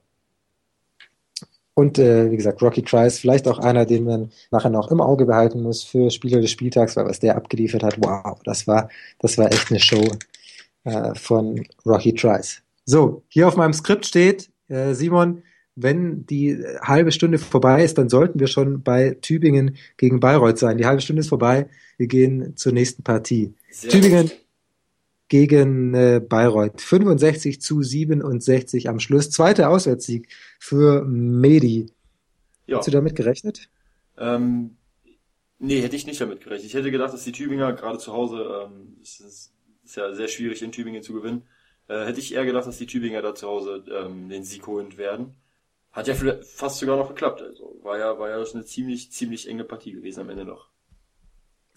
[1.72, 5.24] Und äh, wie gesagt, Rocky Trice, vielleicht auch einer, den man nachher noch im Auge
[5.24, 8.90] behalten muss für Spieler des Spieltags, weil was der abgeliefert hat, wow, das war,
[9.20, 10.06] das war echt eine Show
[10.84, 12.62] äh, von Rocky Trice.
[12.84, 15.42] So, hier auf meinem Skript steht, äh, Simon,
[15.76, 20.78] wenn die halbe Stunde vorbei ist, dann sollten wir schon bei Tübingen gegen Bayreuth sein.
[20.78, 21.68] Die halbe Stunde ist vorbei.
[21.96, 23.54] Wir gehen zur nächsten Partie.
[23.70, 24.40] Sehr Tübingen gut.
[25.28, 26.80] gegen äh, Bayreuth.
[26.80, 29.30] 65 zu 67 am Schluss.
[29.30, 30.28] Zweiter Auswärtssieg
[30.60, 31.86] für Medi.
[32.66, 32.78] Ja.
[32.78, 33.68] Hast du damit gerechnet?
[34.16, 34.76] Ähm,
[35.58, 36.66] nee, hätte ich nicht damit gerechnet.
[36.66, 38.96] Ich hätte gedacht, dass die Tübinger gerade zu Hause, ähm,
[39.84, 41.42] ist, ja sehr schwierig in Tübingen zu gewinnen,
[41.88, 44.96] äh, hätte ich eher gedacht, dass die Tübinger da zu Hause ähm, den Sieg holen
[44.96, 45.34] werden.
[45.92, 47.40] Hat ja fast sogar noch geklappt.
[47.42, 50.68] Also war ja, war ja eine ziemlich, ziemlich enge Partie gewesen am Ende noch.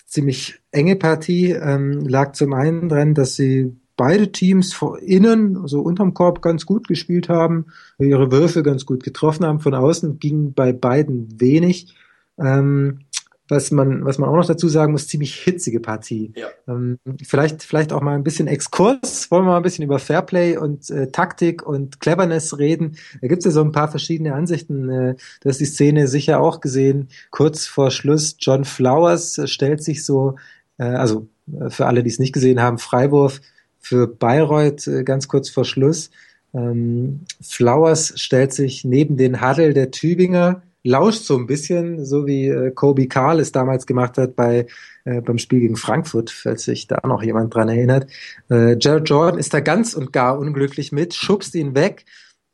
[0.08, 1.52] Ziemlich enge Partie.
[1.52, 6.65] Ähm, lag zum einen dran, dass sie beide Teams vor innen, also unterm Korb, ganz
[6.65, 7.67] gut gespielt haben,
[8.00, 9.60] ihre Würfe ganz gut getroffen haben.
[9.60, 11.93] Von außen ging bei beiden wenig.
[12.39, 13.00] Ähm,
[13.50, 16.34] was man, was man auch noch dazu sagen muss, ziemlich hitzige Partie.
[16.36, 16.48] Ja.
[16.68, 19.32] Ähm, vielleicht, vielleicht auch mal ein bisschen Exkurs.
[19.32, 22.98] Wollen wir mal ein bisschen über Fairplay und äh, Taktik und Cleverness reden.
[23.22, 24.90] Da gibt's ja so ein paar verschiedene Ansichten.
[24.90, 27.10] Äh, du hast die Szene sicher auch gesehen.
[27.32, 30.36] Kurz vor Schluss, John Flowers äh, stellt sich so,
[30.78, 31.28] äh, also
[31.60, 33.42] äh, für alle, die es nicht gesehen haben, Freiwurf
[33.80, 36.10] für Bayreuth äh, ganz kurz vor Schluss.
[36.54, 42.48] Ähm, Flowers stellt sich neben den Huddle der Tübinger, lauscht so ein bisschen, so wie
[42.48, 44.68] äh, Kobe Karl es damals gemacht hat bei
[45.06, 48.12] äh, beim Spiel gegen Frankfurt, falls sich da noch jemand dran erinnert.
[48.50, 52.06] Äh, Jared Jordan ist da ganz und gar unglücklich mit, schubst ihn weg.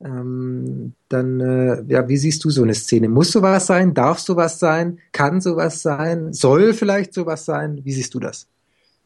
[0.04, 3.08] Ähm, dann, äh, ja, wie siehst du so eine Szene?
[3.08, 3.94] Muss sowas sein?
[3.94, 5.00] Darf sowas sein?
[5.14, 6.34] Kann sowas sein?
[6.34, 7.82] Soll vielleicht sowas sein?
[7.84, 8.48] Wie siehst du das?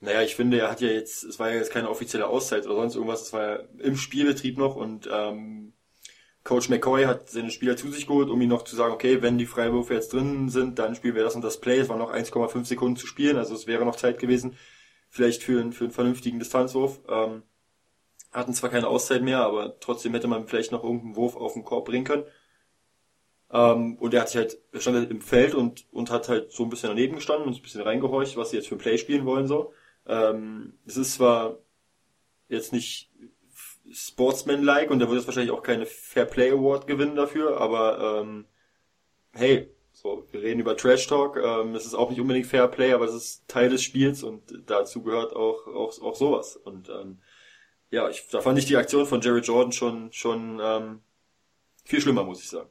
[0.02, 2.76] Naja, ich finde, er hat ja jetzt, es war ja jetzt keine offizielle Auszeit oder
[2.76, 5.74] sonst irgendwas, es war ja im Spielbetrieb noch und ähm,
[6.48, 9.38] Coach McCoy hat seine Spieler zu sich geholt, um ihm noch zu sagen, okay, wenn
[9.38, 11.80] die Freiwürfe jetzt drin sind, dann spielen wir das und das Play.
[11.80, 14.56] Es waren noch 1,5 Sekunden zu spielen, also es wäre noch Zeit gewesen,
[15.10, 17.02] vielleicht für, einen für einen vernünftigen Distanzwurf.
[17.10, 17.44] Ähm,
[18.32, 21.66] hatten zwar keine Auszeit mehr, aber trotzdem hätte man vielleicht noch irgendeinen Wurf auf den
[21.66, 22.24] Korb bringen können.
[23.52, 26.54] Ähm, und er hat sich halt, er stand halt im Feld und, und hat halt
[26.54, 28.98] so ein bisschen daneben gestanden und ein bisschen reingehorcht, was sie jetzt für ein Play
[28.98, 29.74] spielen wollen, so.
[30.06, 31.58] Ähm, es ist zwar
[32.48, 33.07] jetzt nicht
[33.92, 38.46] sportsman-like und er wird jetzt wahrscheinlich auch keine Fair Play Award gewinnen dafür, aber ähm,
[39.32, 42.94] hey, so, wir reden über Trash Talk, ähm, es ist auch nicht unbedingt Fair Play,
[42.94, 46.56] aber es ist Teil des Spiels und dazu gehört auch, auch, auch sowas.
[46.56, 47.18] Und ähm,
[47.90, 51.00] ja, ich, da fand ich die Aktion von Jerry Jordan schon, schon ähm,
[51.84, 52.70] viel schlimmer, muss ich sagen.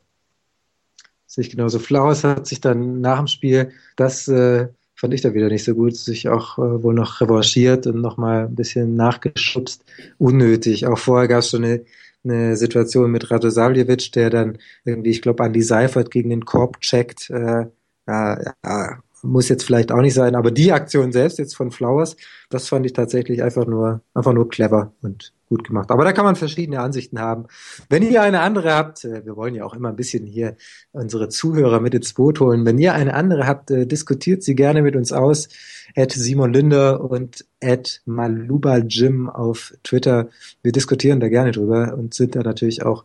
[1.26, 1.80] Sehe ich genauso.
[1.80, 5.74] Flowers hat sich dann nach dem Spiel, das äh, fand ich da wieder nicht so
[5.74, 9.84] gut, sich auch äh, wohl noch revanchiert und nochmal ein bisschen nachgeschubst.
[10.18, 10.86] Unnötig.
[10.86, 11.84] Auch vorher gab es schon eine,
[12.24, 17.30] eine Situation mit Radosavljevic, der dann irgendwie, ich glaube, Andy Seifert gegen den Korb checkt.
[17.30, 17.66] Äh,
[18.08, 22.16] ja, muss jetzt vielleicht auch nicht sein, aber die Aktion selbst jetzt von Flowers,
[22.48, 25.90] das fand ich tatsächlich einfach nur, einfach nur clever und gut gemacht.
[25.90, 27.46] Aber da kann man verschiedene Ansichten haben.
[27.88, 30.56] Wenn ihr eine andere habt, äh, wir wollen ja auch immer ein bisschen hier
[30.92, 32.64] unsere Zuhörer mit ins Boot holen.
[32.64, 35.48] Wenn ihr eine andere habt, äh, diskutiert sie gerne mit uns aus.
[35.94, 40.28] At Simon Linder und at Maluba Jim auf Twitter.
[40.62, 43.04] Wir diskutieren da gerne drüber und sind da natürlich auch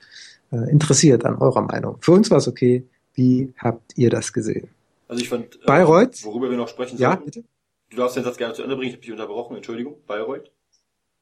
[0.52, 1.98] äh, interessiert an eurer Meinung.
[2.02, 2.86] Für uns war es okay.
[3.14, 4.70] Wie habt ihr das gesehen?
[5.08, 6.24] Also ich fand, Bayreuth?
[6.24, 7.12] worüber wir noch sprechen sollen.
[7.12, 7.44] Ja, bitte.
[7.90, 9.98] Du darfst den Satz gerne zu Ende bringen, ich habe dich unterbrochen, Entschuldigung.
[10.08, 10.50] Bayreuth?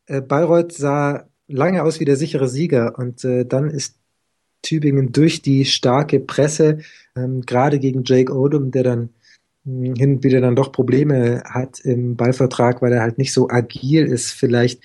[0.09, 3.95] Äh, Bayreuth sah lange aus wie der sichere Sieger und äh, dann ist
[4.61, 6.79] Tübingen durch die starke Presse,
[7.15, 9.09] ähm, gerade gegen Jake Odom, der dann
[9.65, 13.49] hm, hin und wieder dann doch Probleme hat im Ballvertrag, weil er halt nicht so
[13.49, 14.81] agil ist, vielleicht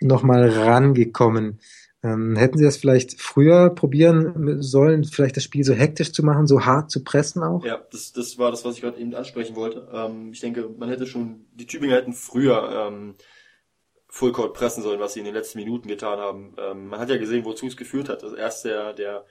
[0.00, 1.58] nochmal rangekommen.
[2.04, 6.46] Ähm, hätten Sie das vielleicht früher probieren sollen, vielleicht das Spiel so hektisch zu machen,
[6.46, 7.64] so hart zu pressen auch?
[7.64, 9.88] Ja, das, das war das, was ich gerade eben ansprechen wollte.
[9.92, 13.16] Ähm, ich denke, man hätte schon, die Tübinger hätten früher ähm,
[14.08, 16.54] Fullcourt pressen sollen, was sie in den letzten Minuten getan haben.
[16.58, 18.24] Ähm, man hat ja gesehen, wozu es geführt hat.
[18.24, 19.26] Also erst der, der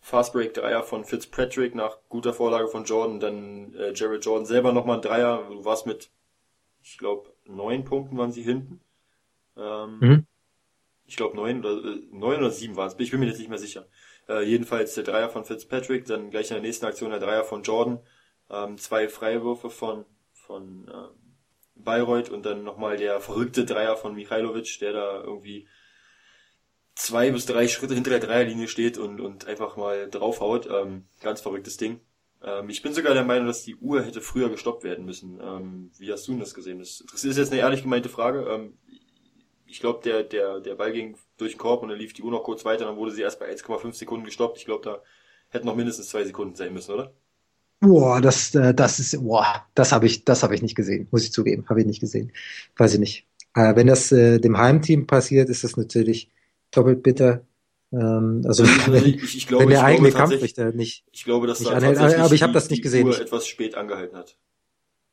[0.00, 4.96] Fastbreak Dreier von Fitzpatrick nach guter Vorlage von Jordan, dann äh, Jared Jordan selber nochmal
[4.96, 5.48] ein Dreier.
[5.48, 6.10] Du warst mit,
[6.82, 8.80] ich glaube, neun Punkten waren sie hinten.
[9.56, 10.26] Ähm, mhm
[11.12, 13.50] ich glaube neun oder äh, neun oder sieben waren es, ich bin mir jetzt nicht
[13.50, 13.86] mehr sicher.
[14.28, 17.62] Äh, jedenfalls der Dreier von Fitzpatrick, dann gleich in der nächsten Aktion der Dreier von
[17.62, 18.00] Jordan,
[18.50, 21.21] ähm, zwei Freiwürfe von von ähm,
[21.84, 25.68] Bayreuth und dann nochmal der verrückte Dreier von Michailovic, der da irgendwie
[26.94, 30.68] zwei bis drei Schritte hinter der Dreierlinie steht und, und einfach mal draufhaut.
[30.70, 32.00] Ähm, ganz verrücktes Ding.
[32.42, 35.40] Ähm, ich bin sogar der Meinung, dass die Uhr hätte früher gestoppt werden müssen.
[35.40, 36.78] Ähm, wie hast du das gesehen?
[36.78, 38.46] Das, das ist jetzt eine ehrlich gemeinte Frage.
[38.48, 38.78] Ähm,
[39.66, 42.30] ich glaube, der, der, der Ball ging durch den Korb und dann lief die Uhr
[42.30, 44.58] noch kurz weiter, dann wurde sie erst bei 1,5 Sekunden gestoppt.
[44.58, 45.02] Ich glaube, da
[45.48, 47.14] hätten noch mindestens zwei Sekunden sein müssen, oder?
[47.82, 51.24] Boah, das, äh, das ist, boah, das habe ich, das habe ich nicht gesehen, muss
[51.24, 52.32] ich zugeben, habe ich nicht gesehen,
[52.76, 53.26] weiß ich nicht.
[53.54, 56.30] Äh, wenn das äh, dem Heimteam passiert, ist das natürlich
[56.70, 57.44] doppelt bitter.
[57.92, 61.70] Ähm, also, wenn, ich, ich glaube, wenn der eigene Kampfrichter nicht, ich glaube, dass nicht
[61.70, 63.08] da anhält, aber ich habe das nicht gesehen.
[63.08, 64.36] Uhr etwas spät angehalten hat.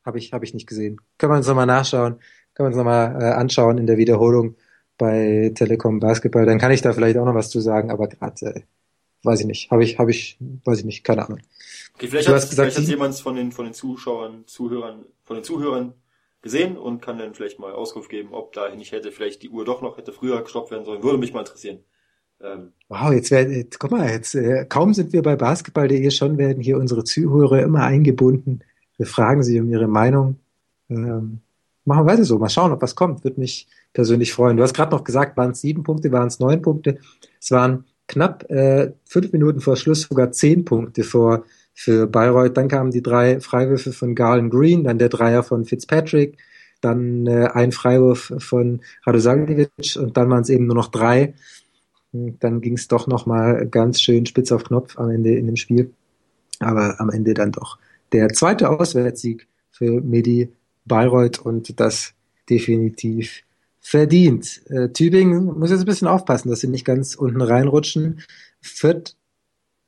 [0.05, 1.01] Habe ich, habe ich nicht gesehen.
[1.17, 2.19] Können wir uns nochmal nachschauen
[2.59, 4.57] kann man es nochmal äh, anschauen in der Wiederholung
[4.97, 6.45] bei Telekom Basketball.
[6.45, 8.61] Dann kann ich da vielleicht auch noch was zu sagen, aber gerade äh,
[9.23, 9.71] weiß ich nicht.
[9.71, 11.39] Habe ich, habe ich, weiß ich nicht, keine Ahnung.
[11.99, 15.35] Okay, vielleicht du hat, gesagt, vielleicht hat jemand von den von den Zuschauern, Zuhörern, von
[15.35, 15.93] den Zuhörern
[16.41, 19.65] gesehen und kann dann vielleicht mal Auskunft geben, ob da nicht hätte vielleicht die Uhr
[19.65, 21.03] doch noch hätte früher gestoppt werden sollen.
[21.03, 21.79] Würde mich mal interessieren.
[22.41, 26.63] Ähm, wow, jetzt werden, guck mal, jetzt äh, kaum sind wir bei Basketball.de schon werden
[26.63, 28.61] hier unsere Zuhörer immer eingebunden.
[28.95, 30.37] Wir fragen sie um ihre Meinung.
[30.89, 31.41] Ähm,
[31.83, 32.39] machen wir weiter so.
[32.39, 33.25] Mal schauen, ob was kommt.
[33.25, 34.55] Würde mich persönlich freuen.
[34.55, 36.99] Du hast gerade noch gesagt, waren es sieben Punkte, waren es neun Punkte.
[37.41, 41.43] Es waren knapp äh, fünf Minuten vor Schluss sogar zehn Punkte vor
[41.79, 42.57] für Bayreuth.
[42.57, 46.37] Dann kamen die drei Freiwürfe von Garland Green, dann der Dreier von Fitzpatrick,
[46.81, 51.35] dann äh, ein Freiwurf von Radosavljevic und dann waren es eben nur noch drei.
[52.11, 55.55] Dann ging es doch noch mal ganz schön spitz auf Knopf am Ende in dem
[55.55, 55.93] Spiel.
[56.59, 57.77] Aber am Ende dann doch
[58.11, 60.49] der zweite Auswärtssieg für Medi
[60.83, 62.13] Bayreuth und das
[62.49, 63.43] definitiv
[63.79, 64.63] verdient.
[64.69, 68.21] Äh, Tübingen muss jetzt ein bisschen aufpassen, dass sie nicht ganz unten reinrutschen.
[68.59, 69.15] Viert,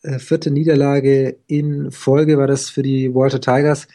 [0.03, 3.87] äh, vierte Niederlage in Folge war das für die Walter Tigers.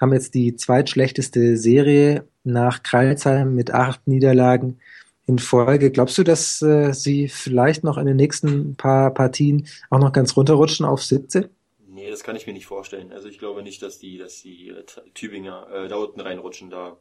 [0.00, 4.78] Haben jetzt die zweitschlechteste Serie nach Kreilsheim mit acht Niederlagen
[5.26, 5.90] in Folge.
[5.90, 10.36] Glaubst du, dass äh, sie vielleicht noch in den nächsten paar Partien auch noch ganz
[10.36, 11.48] runterrutschen auf 17?
[11.88, 13.12] Nee, das kann ich mir nicht vorstellen.
[13.12, 14.84] Also ich glaube nicht, dass die, dass die äh,
[15.14, 16.68] Tübinger äh, da unten reinrutschen.
[16.68, 16.98] Da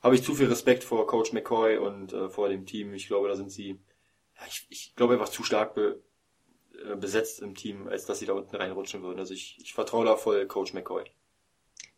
[0.00, 2.92] habe ich zu viel Respekt vor Coach McCoy und äh, vor dem Team.
[2.94, 3.80] Ich glaube, da sind sie,
[4.36, 6.00] ja, ich, ich glaube einfach zu stark be,
[6.84, 9.18] äh, besetzt im Team, als dass sie da unten reinrutschen würden.
[9.18, 11.04] Also ich, ich vertraue da voll Coach McCoy.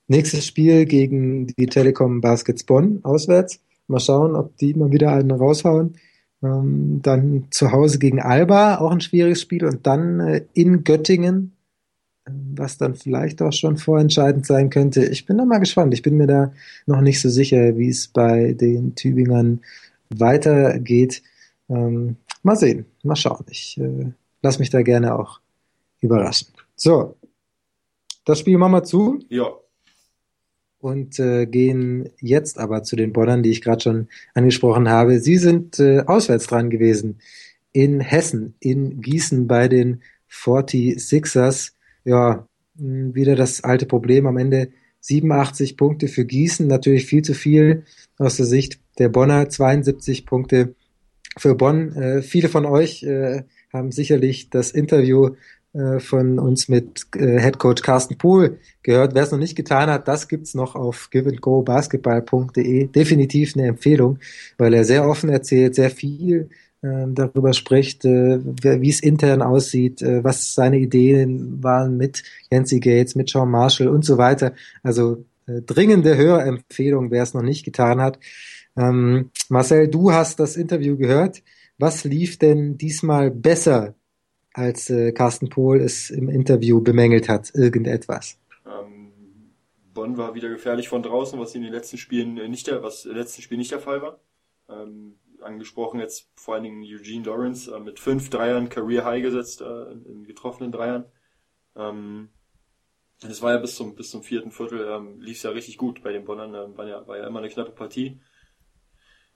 [0.09, 3.61] Nächstes Spiel gegen die Telekom Baskets Bonn auswärts.
[3.87, 5.99] Mal schauen, ob die mal wieder einen raushauen.
[6.43, 9.65] Ähm, dann zu Hause gegen Alba, auch ein schwieriges Spiel.
[9.65, 11.53] Und dann äh, in Göttingen
[12.55, 15.05] was dann vielleicht auch schon vorentscheidend sein könnte.
[15.05, 15.95] Ich bin da mal gespannt.
[15.95, 16.53] Ich bin mir da
[16.87, 19.61] noch nicht so sicher, wie es bei den Tübingern
[20.11, 21.23] weitergeht.
[21.69, 23.45] Ähm, mal sehen, mal schauen.
[23.51, 24.13] Ich äh,
[24.43, 25.41] lasse mich da gerne auch
[26.01, 26.49] überraschen.
[26.75, 27.17] So,
[28.25, 29.19] das Spiel machen wir zu.
[29.29, 29.51] Ja.
[30.79, 35.21] Und äh, gehen jetzt aber zu den Bonnern, die ich gerade schon angesprochen habe.
[35.21, 37.19] Sie sind äh, auswärts dran gewesen
[37.73, 41.73] in Hessen, in Gießen bei den 46ers
[42.05, 44.71] ja, wieder das alte Problem am Ende
[45.01, 47.85] 87 Punkte für Gießen, natürlich viel zu viel
[48.19, 50.75] aus der Sicht der Bonner, 72 Punkte
[51.37, 51.95] für Bonn.
[51.95, 55.31] Äh, viele von euch äh, haben sicherlich das Interview
[55.73, 59.15] äh, von uns mit äh, Head Coach Carsten Pohl gehört.
[59.15, 62.89] Wer es noch nicht getan hat, das gibt's noch auf giveandgobasketball.de.
[62.89, 64.19] Definitiv eine Empfehlung,
[64.59, 66.49] weil er sehr offen erzählt, sehr viel
[66.83, 73.15] äh, darüber spricht, äh, wie es intern aussieht, was seine Ideen waren mit Yancy Gates,
[73.15, 74.55] mit Sean Marshall und so weiter.
[74.83, 78.19] Also dringende Hörempfehlung, wer es noch nicht getan hat.
[78.77, 81.43] Ähm, Marcel, du hast das Interview gehört.
[81.81, 83.95] Was lief denn diesmal besser
[84.53, 88.39] als äh, Carsten Pohl es im Interview bemängelt hat, irgendetwas?
[88.67, 89.13] Ähm,
[89.95, 93.07] Bonn war wieder gefährlich von draußen, was in den letzten Spielen äh, nicht der, was
[93.07, 94.21] im letzten Spiel nicht der Fall war.
[94.69, 99.63] Ähm, angesprochen jetzt vor allen Dingen Eugene Lawrence äh, mit fünf Dreiern Career High gesetzt
[99.63, 101.07] äh, in, getroffenen Dreiern.
[101.77, 102.29] Ähm,
[103.23, 106.03] das war ja bis zum bis zum vierten Viertel ähm, lief es ja richtig gut
[106.03, 108.21] bei den Bonnern, ähm, war ja war ja immer eine knappe Partie.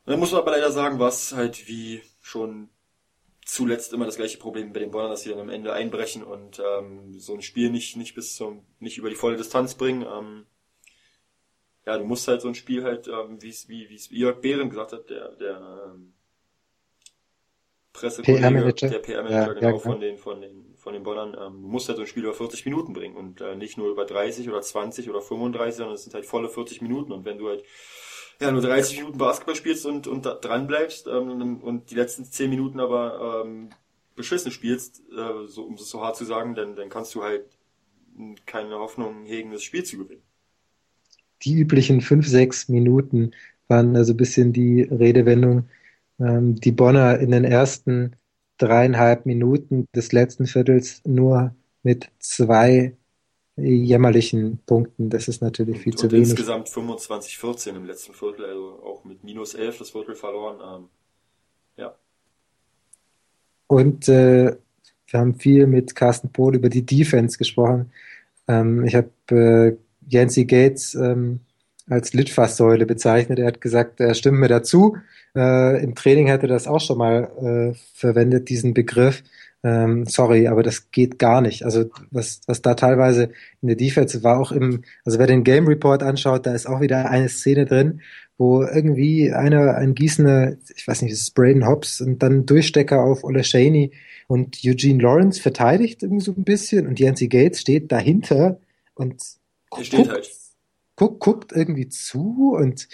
[0.05, 2.71] Und dann muss man aber leider sagen, was halt wie schon
[3.45, 6.59] zuletzt immer das gleiche Problem bei den Bonnern, dass sie dann am Ende einbrechen und
[6.59, 10.07] ähm, so ein Spiel nicht nicht bis zum nicht über die volle Distanz bringen.
[10.11, 10.47] Ähm,
[11.85, 14.41] ja, du musst halt so ein Spiel halt, ähm, wie es wie wie es Jörg
[14.41, 16.15] Behren gesagt hat, der der ähm,
[17.93, 21.69] Pressekollege, der PR-Manager ja, genau ja, von den von den von den Bonnern, ähm, du
[21.69, 24.49] musst halt so ein Spiel über 40 Minuten bringen und äh, nicht nur über 30
[24.49, 27.65] oder 20 oder 35, sondern es sind halt volle 40 Minuten und wenn du halt
[28.41, 32.51] ja, nur 30 Minuten Basketball spielst und, und dran bleibst ähm, und die letzten 10
[32.51, 33.71] Minuten aber ähm,
[34.17, 37.45] beschissen spielst, äh, so, um es so hart zu sagen, dann, dann kannst du halt
[38.47, 40.23] keine Hoffnung hegen, das Spiel zu gewinnen.
[41.43, 43.33] Die üblichen 5, 6 Minuten
[43.69, 45.69] waren also ein bisschen die Redewendung.
[46.21, 48.17] Ähm, die Bonner in den ersten
[48.59, 52.97] dreieinhalb Minuten des letzten Viertels nur mit zwei
[53.57, 55.11] jämmerlichen Punkten.
[55.11, 56.31] Das ist natürlich viel und, zu und wenig.
[56.31, 60.59] Insgesamt 25-14 im letzten Viertel, also auch mit minus 11 das Viertel verloren.
[60.61, 60.89] Ähm,
[61.77, 61.95] ja.
[63.67, 64.57] Und äh,
[65.07, 67.93] wir haben viel mit Carsten Pohl über die Defense gesprochen.
[68.49, 69.77] Ähm, ich habe äh,
[70.09, 71.41] Yancy Gates ähm,
[71.89, 73.39] als Litfaßsäule bezeichnet.
[73.39, 74.97] Er hat gesagt, er stimmt mir dazu.
[75.37, 79.23] Äh, Im Training hätte er das auch schon mal äh, verwendet, diesen Begriff.
[79.65, 81.65] Ähm, sorry, aber das geht gar nicht.
[81.65, 83.31] Also was, was da teilweise
[83.63, 86.83] in der Defense war auch im, also wer den Game Report anschaut, da ist auch
[86.83, 88.03] wieder eine Szene drin,
[88.37, 93.03] wo irgendwie einer, ein Gießener, ich weiß nicht, das ist Braden Hobbs und dann Durchstecker
[93.03, 93.93] auf Ola Shaney
[94.27, 98.61] und Eugene Lawrence verteidigt irgendwie so ein bisschen und Yancy Gates steht dahinter
[98.95, 99.23] und
[99.71, 100.31] guckt, halt.
[100.95, 102.87] guckt, guckt irgendwie zu und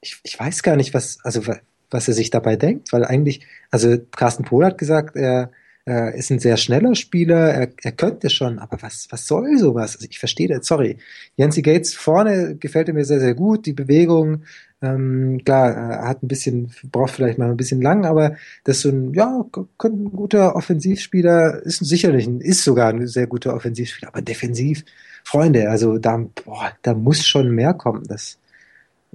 [0.00, 1.42] ich, ich weiß gar nicht, was, also
[1.90, 5.50] was er sich dabei denkt, weil eigentlich, also Carsten Pohl hat gesagt, er
[5.86, 9.96] er ist ein sehr schneller Spieler, er, er könnte schon, aber was, was soll sowas?
[9.96, 10.98] Also ich verstehe das, sorry.
[11.36, 14.44] Yancy Gates vorne gefällt mir sehr, sehr gut, die Bewegung,
[14.84, 18.82] ähm, klar, er hat ein bisschen, braucht vielleicht mal ein bisschen lang, aber das ist
[18.82, 19.44] so ein, ja,
[19.78, 24.84] könnte ein guter Offensivspieler, ist sicherlich ein, ist sogar ein sehr guter Offensivspieler, aber defensiv,
[25.22, 28.38] Freunde, also da, boah, da muss schon mehr kommen, das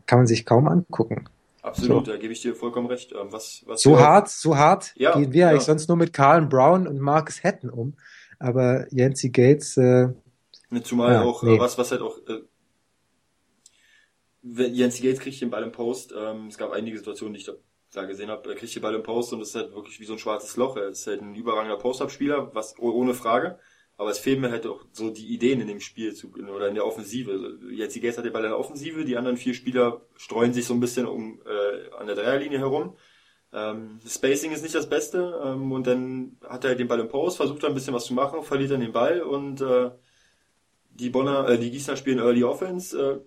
[0.05, 1.25] kann man sich kaum angucken.
[1.69, 2.11] Absolut, so.
[2.11, 3.11] da gebe ich dir vollkommen recht.
[3.11, 5.49] Ähm, was, was so hart, so hart ja, gehen wir ja.
[5.49, 7.95] eigentlich sonst nur mit Carl Brown und Marcus Hatton um.
[8.39, 10.09] Aber Yancy Gates, äh,
[10.83, 11.59] Zumal ja, auch, äh, nee.
[11.59, 12.41] was, was halt auch, äh,
[14.43, 17.53] Yancy Gates kriegt den Ball im Post, ähm, es gab einige Situationen, die ich da,
[17.93, 20.05] da gesehen habe, er kriegt den Ball im Post und es ist halt wirklich wie
[20.05, 20.77] so ein schwarzes Loch.
[20.77, 23.59] Er ist halt ein überragender Post-Up-Spieler, was ohne Frage.
[23.99, 26.75] Aber es fehlen mir halt auch so die Ideen in dem Spiel zu, oder in
[26.75, 27.59] der Offensive.
[27.69, 30.65] Jetzt die Gates hat den Ball in der Offensive, die anderen vier Spieler streuen sich
[30.65, 32.95] so ein bisschen um äh, an der Dreierlinie herum.
[33.51, 37.35] Ähm, Spacing ist nicht das Beste ähm, und dann hat er den Ball im Post,
[37.35, 39.91] versucht ein bisschen was zu machen, verliert dann den Ball und äh,
[40.91, 43.19] die Bonner, äh, die Gießner spielen Early Offense, äh,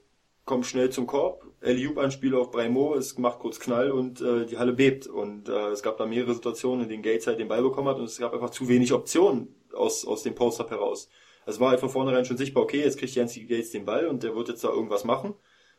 [0.47, 4.57] kommen schnell zum Korb, Eliup Anspiel auf Breimo, es macht kurz Knall und äh, die
[4.57, 7.62] Halle bebt und äh, es gab da mehrere Situationen, in denen Gates halt den Ball
[7.62, 11.09] bekommen hat und es gab einfach zu wenig Optionen aus, aus dem Post-Up heraus.
[11.47, 14.23] Es war halt von vornherein schon sichtbar, okay, jetzt kriegt Yancy Gates den Ball und
[14.23, 15.35] der wird jetzt da irgendwas machen,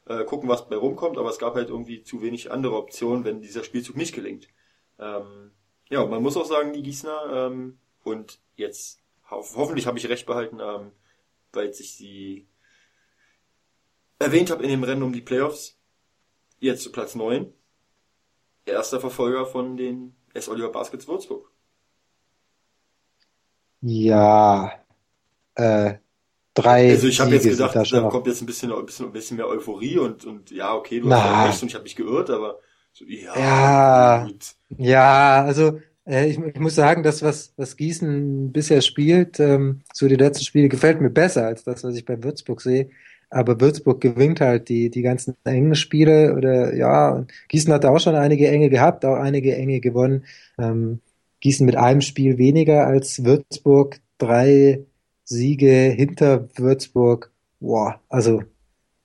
[0.06, 3.42] äh, gucken, was bei rumkommt, aber es gab halt irgendwie zu wenig andere Optionen, wenn
[3.42, 4.50] dieser Spielzug nicht gelingt.
[5.00, 5.52] Ähm,
[5.90, 10.26] ja, man muss auch sagen, die Gießner, ähm, und jetzt ho hoffentlich habe ich recht
[10.26, 10.92] behalten, ähm,
[11.54, 12.48] weil sich die
[14.20, 15.78] erwähnt habe in dem Rennen um die Playoffs,
[16.60, 17.54] jetzt zu Platz 9,
[18.66, 20.50] erster Verfolger von den S.
[20.50, 21.53] Oliver Baskets Würzburg.
[23.86, 24.72] Ja,
[25.56, 25.96] äh,
[26.54, 26.92] drei.
[26.92, 29.38] Also ich habe jetzt gedacht, da, da kommt jetzt ein bisschen, ein bisschen, ein bisschen
[29.38, 32.60] mehr Euphorie und, und ja, okay, du hast recht und ich habe mich geirrt, aber
[32.94, 34.56] so, ja, ja, gut.
[34.78, 40.08] ja, also äh, ich, ich muss sagen, das, was, was Gießen bisher spielt, ähm, so
[40.08, 42.90] die letzten Spiele, gefällt mir besser als das, was ich bei Würzburg sehe.
[43.30, 48.16] aber Würzburg gewinnt halt die, die ganzen engen Spiele oder ja, Gießen hat auch schon
[48.16, 50.24] einige enge gehabt, auch einige enge gewonnen.
[50.58, 51.02] Ähm,
[51.44, 54.80] Gießen mit einem Spiel weniger als Würzburg, drei
[55.26, 57.34] Siege hinter Würzburg.
[57.60, 58.44] Boah, also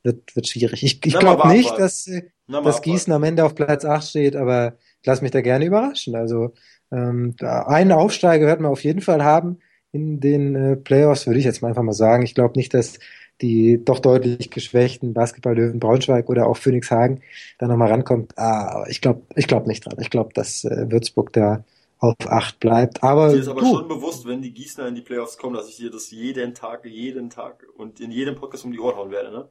[0.05, 0.85] wird, wird schwierig.
[0.85, 2.09] Ich, ich glaube nicht, dass,
[2.47, 6.15] dass Gießen am Ende auf Platz 8 steht, aber ich lasse mich da gerne überraschen.
[6.15, 6.53] Also
[6.93, 9.59] ähm, einen Aufsteiger wird man auf jeden Fall haben
[9.91, 12.23] in den äh, Playoffs, würde ich jetzt mal einfach mal sagen.
[12.23, 13.01] Ich glaube nicht, dass
[13.41, 17.21] die doch deutlich geschwächten Basketball-Löwen Braunschweig oder auch Phoenix Hagen
[17.59, 18.39] da nochmal rankommt.
[18.39, 19.97] Ah, ich glaube ich glaub nicht dran.
[19.99, 21.65] Ich glaube, dass äh, Würzburg da
[21.99, 23.03] auf acht bleibt.
[23.03, 23.67] Aber dir ist aber du.
[23.67, 26.85] schon bewusst, wenn die Gießener in die Playoffs kommen, dass ich dir das jeden Tag,
[26.87, 29.49] jeden Tag und in jedem Podcast um die Ohren hauen werde, ne?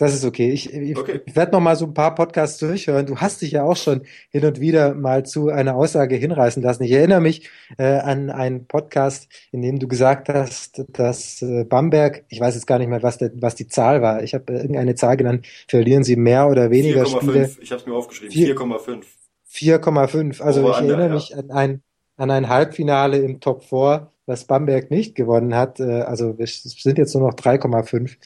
[0.00, 0.50] Das ist okay.
[0.50, 1.20] Ich, ich, okay.
[1.26, 3.04] ich werde noch mal so ein paar Podcasts durchhören.
[3.04, 4.00] Du hast dich ja auch schon
[4.30, 6.84] hin und wieder mal zu einer Aussage hinreißen lassen.
[6.84, 12.24] Ich erinnere mich äh, an einen Podcast, in dem du gesagt hast, dass äh, Bamberg,
[12.30, 14.22] ich weiß jetzt gar nicht mehr, was, der, was die Zahl war.
[14.22, 15.46] Ich habe äh, irgendeine Zahl genannt.
[15.68, 17.48] Verlieren sie mehr oder weniger 4, Spiele?
[17.48, 17.58] 5.
[17.60, 18.34] Ich habe es mir aufgeschrieben.
[18.34, 19.04] 4,5.
[19.52, 20.40] 4,5.
[20.42, 21.14] Also oh, ich erinnere ja.
[21.14, 21.82] mich an ein,
[22.16, 25.80] an ein Halbfinale im Top 4, was Bamberg nicht gewonnen hat.
[25.80, 28.16] Äh, also wir sind jetzt nur noch 3,5.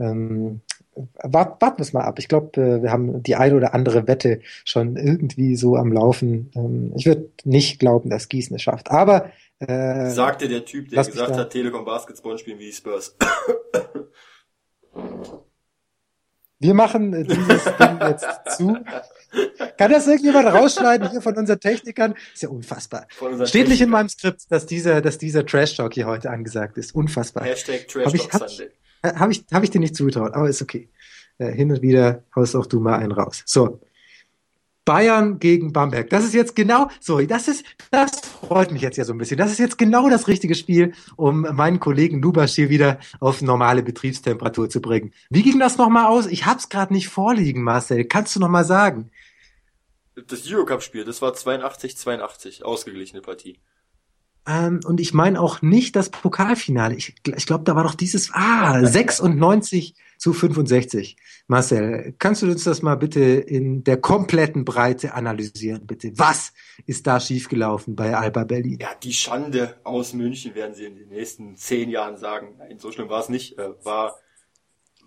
[0.00, 0.60] Ähm,
[1.22, 2.18] warten wir es mal ab.
[2.18, 6.50] Ich glaube, äh, wir haben die eine oder andere Wette schon irgendwie so am Laufen.
[6.54, 8.90] Ähm, ich würde nicht glauben, dass Gießen es schafft.
[8.90, 13.16] Aber äh, sagte der Typ, der gesagt hat, Telekom Basketball spielen wie die Spurs.
[16.60, 18.76] Wir machen dieses Ding jetzt zu.
[19.76, 22.14] Kann das irgendjemand rausschneiden hier von unseren Technikern?
[22.32, 23.06] Ist ja unfassbar.
[23.44, 26.94] Steht nicht in meinem Skript, dass dieser, dass dieser Trash Talk hier heute angesagt ist.
[26.94, 27.44] Unfassbar.
[27.44, 28.70] Hashtag Trash Talk Sunday.
[29.04, 30.88] Habe ich, hab ich dir nicht zugetraut, aber ist okay.
[31.38, 33.42] Äh, hin und wieder haust auch du mal einen raus.
[33.46, 33.80] So.
[34.88, 36.08] Bayern gegen Bamberg.
[36.08, 39.36] Das ist jetzt genau, so, das ist, das freut mich jetzt ja so ein bisschen.
[39.36, 43.82] Das ist jetzt genau das richtige Spiel, um meinen Kollegen Lubasch hier wieder auf normale
[43.82, 45.12] Betriebstemperatur zu bringen.
[45.28, 46.24] Wie ging das nochmal aus?
[46.24, 48.06] Ich hab's gerade nicht vorliegen, Marcel.
[48.06, 49.10] Kannst du nochmal sagen?
[50.26, 53.58] Das Eurocup-Spiel, das war 82-82, ausgeglichene Partie.
[54.46, 56.94] Ähm, und ich meine auch nicht das Pokalfinale.
[56.94, 61.16] Ich, ich glaube, da war doch dieses, ah, 96 zu 65.
[61.46, 66.12] Marcel, kannst du uns das mal bitte in der kompletten Breite analysieren, bitte?
[66.16, 66.52] Was
[66.86, 68.78] ist da schiefgelaufen bei Alba Berlin?
[68.80, 72.56] Ja, die Schande aus München werden sie in den nächsten zehn Jahren sagen.
[72.58, 73.58] Nein, so schlimm war es nicht.
[73.58, 74.18] Äh, war,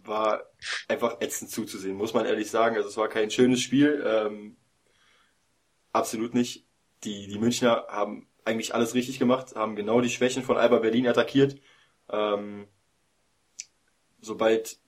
[0.03, 0.43] war
[0.87, 2.77] einfach ätzend zuzusehen, muss man ehrlich sagen.
[2.77, 4.03] Also es war kein schönes Spiel.
[4.05, 4.55] Ähm,
[5.91, 6.65] absolut nicht.
[7.03, 11.07] Die, die Münchner haben eigentlich alles richtig gemacht, haben genau die Schwächen von Alba Berlin
[11.07, 11.59] attackiert.
[12.09, 12.67] Ähm,
[14.21, 14.79] sobald,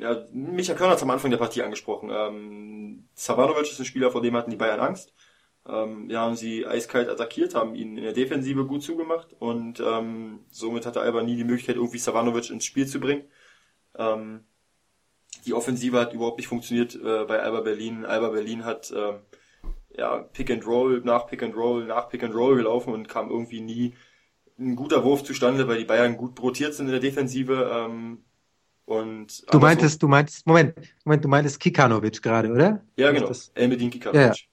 [0.00, 2.10] ja, Micha Körner hat am Anfang der Partie angesprochen.
[2.12, 5.12] Ähm, Savanovic ist ein Spieler, vor dem hatten die Bayern Angst.
[5.68, 10.40] Ähm, ja, haben sie eiskalt attackiert, haben ihn in der Defensive gut zugemacht und ähm,
[10.50, 13.24] somit hatte Alba nie die Möglichkeit, irgendwie Savanovic ins Spiel zu bringen.
[13.94, 14.44] Ähm,
[15.46, 18.04] die Offensive hat überhaupt nicht funktioniert äh, bei Alba Berlin.
[18.04, 19.20] Alba Berlin hat ähm,
[19.96, 23.30] ja, Pick and Roll nach Pick and Roll nach Pick and Roll gelaufen und kam
[23.30, 23.94] irgendwie nie
[24.58, 27.70] ein guter Wurf zustande, weil die Bayern gut rotiert sind in der Defensive.
[27.72, 28.24] Ähm,
[28.90, 30.74] und du meintest, so, du meintest, Moment,
[31.04, 32.80] Moment, du meintest Kikanovic gerade, oder?
[32.96, 33.30] Ja, genau.
[33.54, 34.36] Elmedin Kikanovic.
[34.36, 34.44] Ja.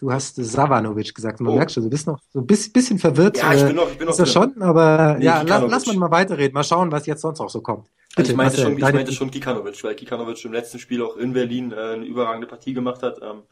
[0.00, 1.40] Du hast Savanovic gesagt.
[1.40, 1.56] Man oh.
[1.56, 3.38] merkt schon, du bist noch so ein bisschen, bisschen verwirrt.
[3.38, 4.18] Ja, ich bin noch, ich bin noch.
[4.18, 6.52] Ist schon, aber nee, ja, lass, lass mal weiterreden.
[6.52, 7.86] Mal schauen, was jetzt sonst auch so kommt.
[8.16, 11.16] Bitte, also ich meinte schon, ich meinte schon Kikanovic, weil Kikanovic im letzten Spiel auch
[11.16, 13.20] in Berlin äh, eine überragende Partie gemacht hat.
[13.22, 13.42] Ähm,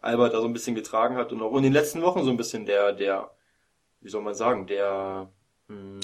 [0.00, 2.36] Albert da so ein bisschen getragen hat und auch in den letzten Wochen so ein
[2.36, 3.32] bisschen der, der,
[4.00, 5.28] wie soll man sagen, der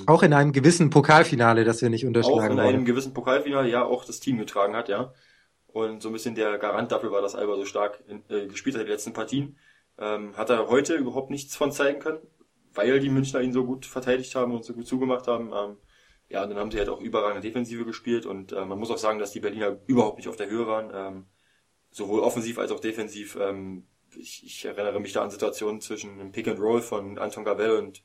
[0.07, 3.85] auch in einem gewissen Pokalfinale, das wir nicht unterschlagen Auch in einem gewissen Pokalfinale, ja,
[3.85, 5.13] auch das Team getragen hat, ja.
[5.67, 8.77] Und so ein bisschen der Garant dafür war, dass Alba so stark in, äh, gespielt
[8.77, 9.59] hat die letzten Partien.
[9.99, 12.21] Ähm, hat er heute überhaupt nichts von zeigen können,
[12.75, 15.53] weil die Münchner ihn so gut verteidigt haben und so gut zugemacht haben.
[15.55, 15.77] Ähm,
[16.29, 18.99] ja, und dann haben sie halt auch überragende Defensive gespielt und äh, man muss auch
[18.99, 20.91] sagen, dass die Berliner überhaupt nicht auf der Höhe waren.
[20.95, 21.27] Ähm,
[21.91, 23.37] sowohl offensiv als auch defensiv.
[23.41, 27.45] Ähm, ich, ich erinnere mich da an Situationen zwischen dem Pick and Roll von Anton
[27.45, 28.03] Gavel und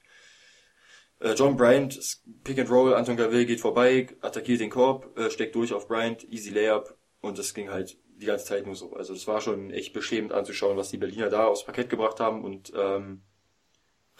[1.22, 1.99] äh, John Bryant.
[2.43, 6.24] Pick and Roll, Anton Gavel geht vorbei, attackiert den Korb, äh, steckt durch auf Bryant,
[6.32, 8.93] easy Layup und das ging halt die ganze Zeit nur so.
[8.93, 12.43] Also es war schon echt beschämend anzuschauen, was die Berliner da aufs Parkett gebracht haben
[12.43, 13.22] und ähm,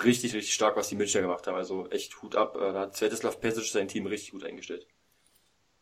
[0.04, 1.56] richtig, richtig stark, was die Münchner gemacht haben.
[1.56, 2.56] Also echt Hut ab.
[2.56, 4.88] Äh, da hat Svetislav Pesic sein Team richtig gut eingestellt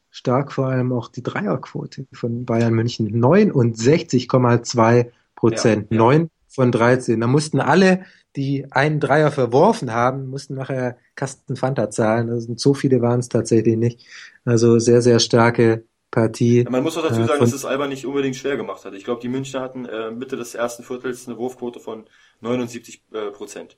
[0.10, 3.10] stark vor allem auch die Dreierquote von Bayern München.
[3.24, 5.92] 69,2 Prozent.
[5.92, 6.04] Ja, ja.
[6.04, 7.20] 9 von 13.
[7.20, 12.30] Da mussten alle, die einen Dreier verworfen haben, mussten nachher Kasten Fanta zahlen.
[12.30, 14.06] Also so viele waren es tatsächlich nicht.
[14.46, 16.64] Also sehr, sehr starke Partie.
[16.64, 18.84] Ja, man muss auch dazu äh, sagen, äh, dass es Alba nicht unbedingt schwer gemacht
[18.84, 18.94] hat.
[18.94, 22.06] Ich glaube, die Münchner hatten äh, Mitte des ersten Viertels eine Wurfquote von
[22.42, 23.78] 79 äh, Prozent.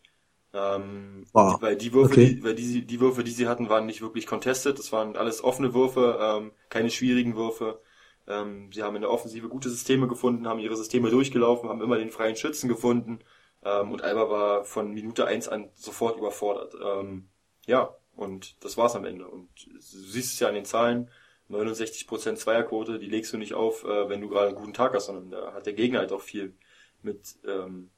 [0.53, 2.35] Ähm, oh, weil die Würfe, okay.
[2.35, 4.79] die, weil die, die Würfe, die sie hatten, waren nicht wirklich contested.
[4.79, 7.81] Das waren alles offene Würfe, ähm, keine schwierigen Würfe.
[8.27, 11.97] Ähm, sie haben in der Offensive gute Systeme gefunden, haben ihre Systeme durchgelaufen, haben immer
[11.97, 13.19] den freien Schützen gefunden.
[13.63, 16.75] Ähm, und Alba war von Minute eins an sofort überfordert.
[16.83, 17.29] Ähm,
[17.65, 19.27] ja, und das war's am Ende.
[19.27, 21.09] Und du siehst es ja an den Zahlen.
[21.49, 25.07] 69% Zweierquote, die legst du nicht auf, äh, wenn du gerade einen guten Tag hast,
[25.07, 26.55] sondern da hat der Gegner halt auch viel
[27.01, 27.89] mit ähm,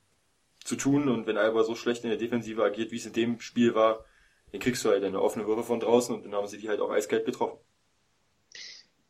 [0.63, 1.07] zu tun.
[1.09, 4.05] Und wenn Alba so schlecht in der Defensive agiert, wie es in dem Spiel war,
[4.51, 6.80] dann kriegst du halt eine offene Würfe von draußen und dann haben sie die halt
[6.80, 7.59] auch eiskalt getroffen.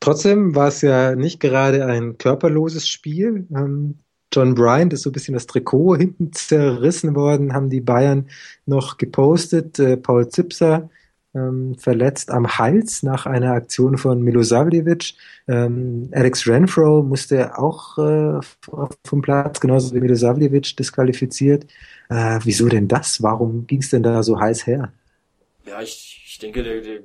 [0.04, 3.48] Trotzdem war es ja nicht gerade ein körperloses Spiel.
[3.56, 4.00] Ähm,
[4.34, 8.28] John Bryant ist so ein bisschen das Trikot hinten zerrissen worden, haben die Bayern
[8.66, 9.80] noch gepostet.
[9.80, 10.90] Äh, Paul Zipser
[11.34, 15.14] ähm, verletzt am Hals nach einer Aktion von Milosavljevic.
[15.48, 18.42] Ähm, Alex Renfro musste auch äh,
[19.06, 21.66] vom Platz, genauso wie Milosavljevic, disqualifiziert.
[22.10, 23.24] Äh, wieso denn das?
[23.24, 24.92] Warum ging es denn da so heiß her?
[25.66, 27.00] Ja, ich, ich denke, der, der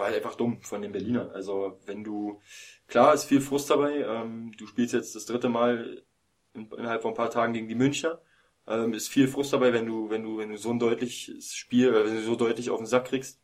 [0.00, 1.30] war halt einfach dumm von den Berlinern.
[1.30, 2.40] Also wenn du,
[2.88, 6.02] klar ist viel Frust dabei, ähm, du spielst jetzt das dritte Mal
[6.54, 8.20] innerhalb von ein paar Tagen gegen die Münchner.
[8.66, 11.88] Ähm, ist viel Frust dabei, wenn du, wenn du, wenn du so ein deutliches Spiel,
[11.88, 13.42] äh, wenn du so deutlich auf den Sack kriegst.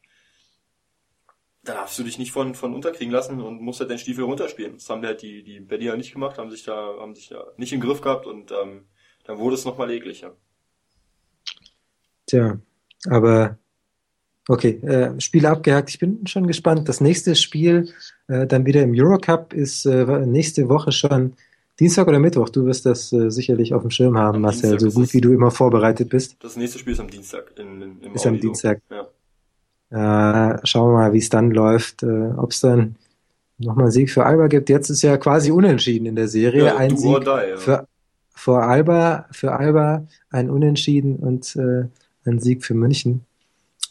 [1.63, 4.75] Da darfst du dich nicht von, von unterkriegen lassen und musst halt deinen Stiefel runterspielen.
[4.75, 7.73] Das haben halt die, die Berliner nicht gemacht, haben sich da, haben sich da nicht
[7.73, 8.87] im Griff gehabt und ähm,
[9.25, 10.37] dann wurde es nochmal ekliger.
[12.27, 12.59] Tja,
[13.11, 13.59] aber
[14.49, 15.91] okay, äh, Spiel abgehakt.
[15.91, 16.89] Ich bin schon gespannt.
[16.89, 17.91] Das nächste Spiel
[18.29, 21.35] äh, dann wieder im Eurocup ist äh, nächste Woche schon
[21.79, 24.91] Dienstag oder Mittwoch, du wirst das äh, sicherlich auf dem Schirm haben, am Marcel, Dienstag
[24.93, 26.37] so gut wie du immer vorbereitet bist.
[26.41, 27.53] Das nächste Spiel ist am Dienstag.
[27.59, 28.31] In, in, im ist Audio.
[28.31, 28.81] am Dienstag.
[28.91, 30.55] Ja.
[30.55, 32.97] Äh, schauen wir mal, wie es dann läuft, äh, ob es dann
[33.59, 34.71] nochmal einen Sieg für Alba gibt.
[34.71, 36.65] Jetzt ist ja quasi unentschieden in der Serie.
[36.65, 37.57] Ja, ein Sieg die, ja.
[37.57, 37.87] für,
[38.35, 41.85] für Alba, für Alba ein Unentschieden und äh,
[42.25, 43.27] ein Sieg für München.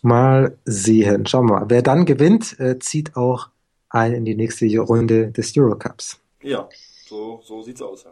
[0.06, 1.26] Mal sehen.
[1.26, 1.66] Schauen wir mal.
[1.68, 3.50] Wer dann gewinnt, äh, zieht auch
[3.90, 6.20] ein in die nächste Runde des Eurocups.
[6.42, 6.70] Ja.
[7.08, 8.04] So, so sieht's aus.
[8.04, 8.12] Ja.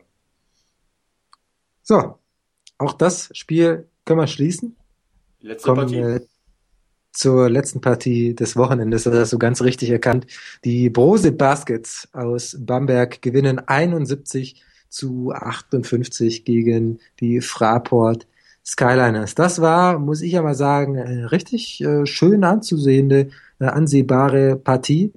[1.83, 2.19] So,
[2.77, 4.75] auch das Spiel können wir schließen.
[5.41, 5.97] Letzte Kommen, Partie.
[5.97, 6.21] Äh,
[7.11, 10.25] zur letzten Partie des Wochenendes, das hast du ganz richtig erkannt.
[10.63, 18.27] Die Brose Baskets aus Bamberg gewinnen 71 zu 58 gegen die Fraport
[18.65, 19.35] Skyliners.
[19.35, 25.11] Das war, muss ich mal sagen, richtig äh, schön anzusehende, äh, ansehbare Partie.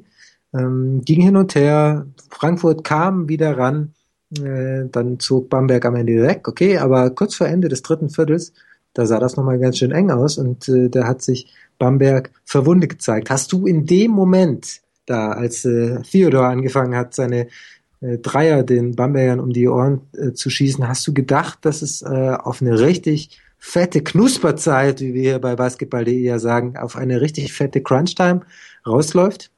[0.52, 2.06] Ähm, ging hin und her.
[2.30, 3.94] Frankfurt kam wieder ran.
[4.36, 6.48] Äh, dann zog Bamberg am Ende weg.
[6.48, 8.52] Okay, aber kurz vor Ende des dritten Viertels,
[8.92, 12.90] da sah das nochmal ganz schön eng aus und äh, da hat sich Bamberg verwundet
[12.90, 13.30] gezeigt.
[13.30, 17.46] Hast du in dem Moment, da als äh, Theodor angefangen hat, seine
[18.18, 22.06] Dreier den Bambergern um die Ohren äh, zu schießen, hast du gedacht, dass es äh,
[22.06, 27.52] auf eine richtig fette Knusperzeit, wie wir hier bei Basketball.de ja sagen, auf eine richtig
[27.52, 28.42] fette Crunch-Time
[28.86, 29.50] rausläuft?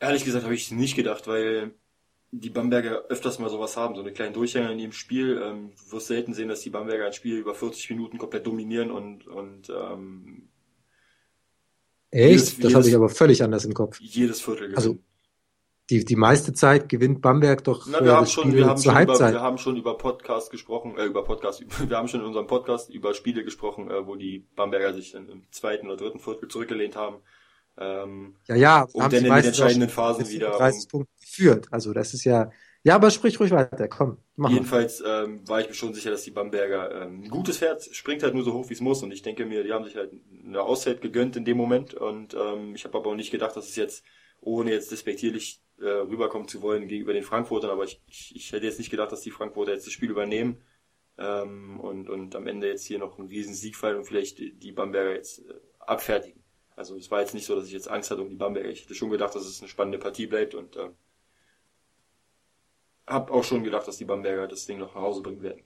[0.00, 1.72] Ehrlich gesagt habe ich nicht gedacht, weil
[2.32, 5.40] die Bamberger öfters mal sowas haben, so eine kleine Durchhänger in ihrem Spiel.
[5.42, 8.90] Ähm, du wirst selten sehen, dass die Bamberger ein Spiel über 40 Minuten komplett dominieren
[8.90, 10.48] und, und ähm,
[12.10, 12.30] Echt?
[12.30, 13.98] Jedes, das habe ich aber völlig anders im Kopf.
[14.00, 14.76] Jedes Viertel gewinnen.
[14.76, 14.98] Also
[15.90, 19.18] die, die meiste Zeit gewinnt Bamberg doch Na, wir haben schon, wir haben schon über,
[19.18, 22.90] wir haben schon über Podcast gesprochen, äh, über Podcast, wir haben schon in unserem Podcast
[22.90, 26.96] über Spiele gesprochen, äh, wo die Bamberger sich dann im zweiten oder dritten Viertel zurückgelehnt
[26.96, 27.16] haben
[27.76, 30.50] ähm, ja, ja, und dann in den entscheidenden Phasen wieder.
[30.50, 31.66] 30 Punkte geführt.
[31.70, 32.50] Also das ist ja.
[32.86, 34.18] Ja, aber sprich ruhig weiter, komm.
[34.36, 37.82] Mach Jedenfalls ähm, war ich mir schon sicher, dass die Bamberger ähm, ein gutes Pferd
[37.82, 39.96] springt halt nur so hoch wie es muss und ich denke mir, die haben sich
[39.96, 40.10] halt
[40.46, 43.70] eine Auszeit gegönnt in dem Moment und ähm, ich habe aber auch nicht gedacht, dass
[43.70, 44.04] es jetzt
[44.42, 48.66] ohne jetzt despektierlich äh, rüberkommen zu wollen gegenüber den Frankfurtern, aber ich, ich, ich hätte
[48.66, 50.60] jetzt nicht gedacht, dass die Frankfurter jetzt das Spiel übernehmen
[51.18, 54.72] ähm, und und am Ende jetzt hier noch einen riesen Sieg fallen und vielleicht die,
[54.72, 56.42] Bamberger jetzt äh, abfertigen.
[56.76, 58.68] Also es war jetzt nicht so, dass ich jetzt Angst hatte um die Bamberger.
[58.68, 60.90] Ich hätte schon gedacht, dass es eine spannende Partie bleibt und äh,
[63.06, 65.62] habe auch schon gedacht, dass die Bamberger das Ding noch nach Hause bringen werden.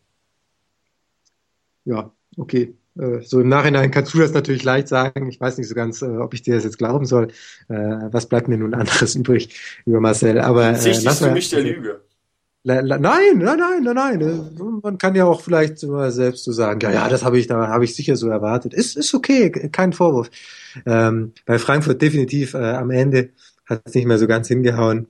[1.85, 2.77] Ja, okay.
[2.99, 5.29] Äh, so im Nachhinein kannst du das natürlich leicht sagen.
[5.29, 7.29] Ich weiß nicht so ganz, äh, ob ich dir das jetzt glauben soll.
[7.69, 7.75] Äh,
[8.11, 10.41] was bleibt mir nun anderes übrig über Marcel?
[10.41, 12.01] Aber äh, lass du mich der Lüge.
[12.65, 13.01] Nein, nein,
[13.39, 14.81] nein, nein, nein.
[14.83, 17.69] Man kann ja auch vielleicht immer selbst so sagen, ja, ja, das habe ich, da
[17.69, 18.75] habe ich sicher so erwartet.
[18.75, 20.31] Ist, ist okay, kein Vorwurf.
[20.85, 23.31] Ähm, bei Frankfurt definitiv äh, am Ende
[23.65, 25.07] hat es nicht mehr so ganz hingehauen.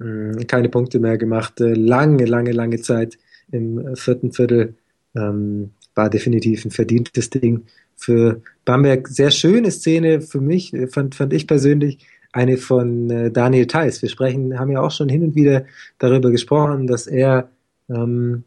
[0.00, 1.60] Ähm, keine Punkte mehr gemacht.
[1.60, 3.18] Äh, lange, lange, lange Zeit
[3.52, 4.74] im vierten Viertel
[5.14, 7.64] ähm, war definitiv ein verdientes Ding
[7.96, 9.08] für Bamberg.
[9.08, 11.98] Sehr schöne Szene für mich, äh, fand, fand ich persönlich
[12.32, 14.02] eine von äh, Daniel Theiss.
[14.02, 15.64] Wir sprechen, haben ja auch schon hin und wieder
[15.98, 17.48] darüber gesprochen, dass er
[17.88, 18.44] ähm,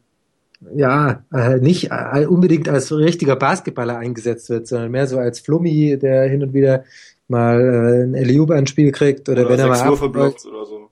[0.76, 5.98] ja, äh, nicht äh, unbedingt als richtiger Basketballer eingesetzt wird, sondern mehr so als Flummi,
[5.98, 6.84] der hin und wieder
[7.28, 10.66] mal äh, ein Eliub ein Spiel kriegt oder, oder wenn er mal Würfe blockt oder
[10.66, 10.89] so.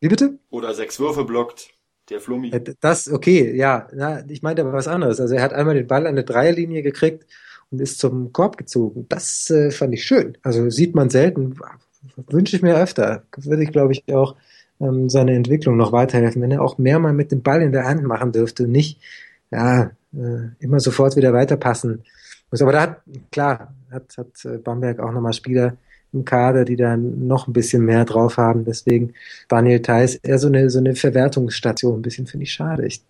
[0.00, 0.38] Wie bitte?
[0.50, 1.70] Oder sechs Würfe blockt,
[2.10, 2.50] der Flummi.
[2.50, 3.88] Äh, das, okay, ja.
[3.94, 5.20] Na, ich meinte aber was anderes.
[5.20, 7.26] Also er hat einmal den Ball an der Dreierlinie gekriegt
[7.70, 9.06] und ist zum Korb gezogen.
[9.08, 10.36] Das äh, fand ich schön.
[10.42, 11.56] Also sieht man selten.
[12.28, 13.24] Wünsche ich mir öfter.
[13.36, 14.36] Würde ich, glaube ich, auch
[14.80, 17.84] ähm, seine Entwicklung noch weiterhelfen, wenn er auch mehr mal mit dem Ball in der
[17.84, 19.00] Hand machen dürfte und nicht
[19.50, 22.04] ja, äh, immer sofort wieder weiterpassen
[22.50, 22.62] muss.
[22.62, 25.76] Aber da hat, klar, hat, hat äh, Bamberg auch nochmal Spieler
[26.12, 28.64] im Kader, die dann noch ein bisschen mehr drauf haben.
[28.64, 29.14] Deswegen
[29.48, 31.98] Daniel Theiss eher so eine, so eine Verwertungsstation.
[31.98, 32.86] Ein bisschen finde ich schade.
[32.86, 33.02] Ich,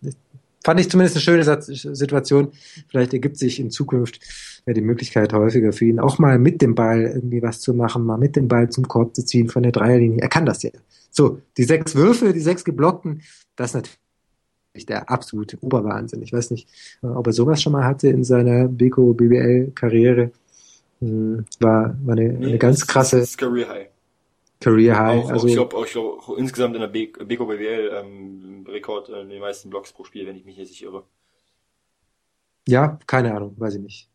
[0.65, 1.63] fand ich zumindest eine schöne
[1.95, 2.49] Situation.
[2.89, 4.21] Vielleicht ergibt sich in Zukunft
[4.67, 8.05] ja, die Möglichkeit häufiger für ihn, auch mal mit dem Ball irgendwie was zu machen,
[8.05, 10.21] mal mit dem Ball zum Korb zu ziehen von der Dreierlinie.
[10.21, 10.71] Er kann das ja.
[11.11, 13.23] So, die sechs Würfe, die sechs geblockten,
[13.57, 16.23] das ist natürlich der absolute Oberwahnsinn.
[16.23, 16.69] Ich weiß nicht,
[17.03, 20.33] ob er sowas schon mal hatte in seiner Beko BBL Karriere.
[21.01, 23.19] Hm, war, war eine, nee, eine ganz krasse.
[23.19, 23.89] Das ist Career High.
[24.61, 25.25] Career High.
[25.25, 29.41] Auch, also, ich glaube, ich glaub, insgesamt in der Beko BBL ähm, Rekord äh, den
[29.41, 31.05] meisten Blocks pro Spiel, wenn ich mich hier nicht irre.
[32.67, 34.11] Ja, keine Ahnung, weiß ich nicht.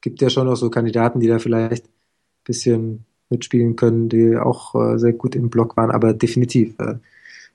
[0.00, 4.74] Gibt ja schon auch so Kandidaten, die da vielleicht ein bisschen mitspielen können, die auch
[4.74, 6.96] äh, sehr gut im Block waren, aber definitiv äh,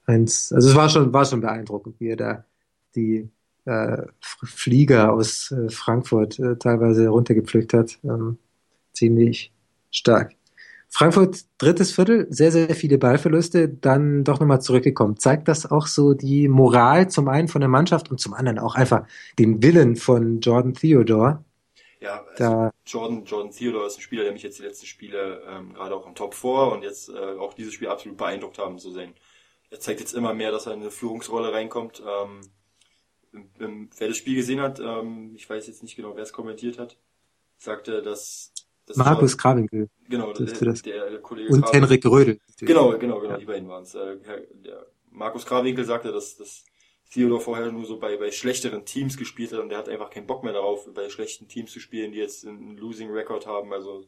[0.05, 2.45] eins, also es war schon, war schon beeindruckend, wie er da
[2.95, 3.29] die
[3.65, 7.99] äh, Flieger aus äh, Frankfurt äh, teilweise runtergepflückt hat.
[8.03, 8.37] Ähm,
[8.95, 9.51] ziemlich
[9.91, 10.33] stark.
[10.89, 15.17] Frankfurt drittes Viertel, sehr, sehr viele Ballverluste, dann doch nochmal zurückgekommen.
[15.17, 18.75] Zeigt das auch so die Moral zum einen von der Mannschaft und zum anderen auch
[18.75, 19.05] einfach
[19.37, 21.43] den Willen von Jordan Theodore,
[22.05, 25.41] ja, also da, Jordan, Jordan Theodore ist ein Spieler, der mich jetzt die letzten Spiele
[25.47, 28.77] ähm, gerade auch im Top 4 und jetzt äh, auch dieses Spiel absolut beeindruckt haben
[28.77, 29.15] zu sehen.
[29.71, 32.03] Er zeigt jetzt immer mehr, dass er in eine Führungsrolle reinkommt.
[32.05, 32.41] Ähm,
[33.33, 36.31] im, im, wer das Spiel gesehen hat, ähm, ich weiß jetzt nicht genau, wer es
[36.31, 36.95] kommentiert hat,
[37.57, 38.53] sagte, dass
[38.85, 39.89] das Markus Krawinkel.
[40.09, 40.81] Genau, der, das.
[40.81, 41.81] Der, der Kollege Und Krawinkel.
[41.81, 42.39] Henrik Rödel.
[42.59, 43.37] Genau, genau, genau, ja.
[43.37, 43.95] die beiden waren es.
[43.95, 44.17] Äh,
[44.63, 46.65] der Markus Krawinkel sagte, dass, dass
[47.11, 50.27] Theodor vorher nur so bei, bei schlechteren Teams gespielt hat und der hat einfach keinen
[50.27, 54.05] Bock mehr darauf, bei schlechten Teams zu spielen, die jetzt einen Losing Record haben, also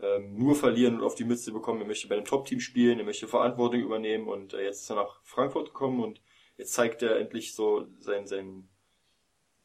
[0.00, 1.80] ähm, nur verlieren und auf die Mütze bekommen.
[1.80, 4.96] Er möchte bei einem Top-Team spielen, er möchte Verantwortung übernehmen und äh, jetzt ist er
[4.96, 6.20] nach Frankfurt gekommen und
[6.56, 8.68] jetzt zeigt er endlich so sein, sein,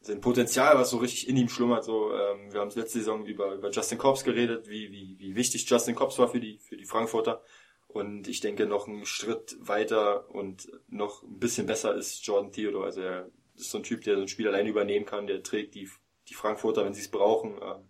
[0.08, 1.84] sein Potenzial, was so richtig in ihm schlummert.
[1.84, 5.68] So, ähm, wir haben letzte Saison über, über Justin Cobbs geredet, wie, wie, wie wichtig
[5.68, 7.42] Justin Cobbs war für die, für die Frankfurter.
[7.86, 12.86] Und ich denke, noch einen Schritt weiter und noch ein bisschen besser ist Jordan Theodore.
[12.86, 15.74] Also er ist so ein Typ, der so ein Spiel alleine übernehmen kann, der trägt
[15.74, 15.88] die,
[16.28, 17.56] die Frankfurter, wenn sie es brauchen.
[17.62, 17.88] Ähm,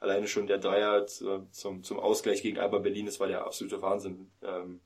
[0.00, 4.30] alleine schon der Dreier zum, zum Ausgleich gegen Alba Berlin, das war der absolute Wahnsinn.
[4.42, 4.80] Ähm,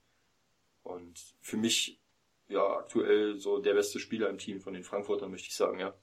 [0.82, 2.00] und für mich
[2.48, 5.94] ja aktuell so der beste Spieler im Team von den Frankfurtern, möchte ich sagen, ja.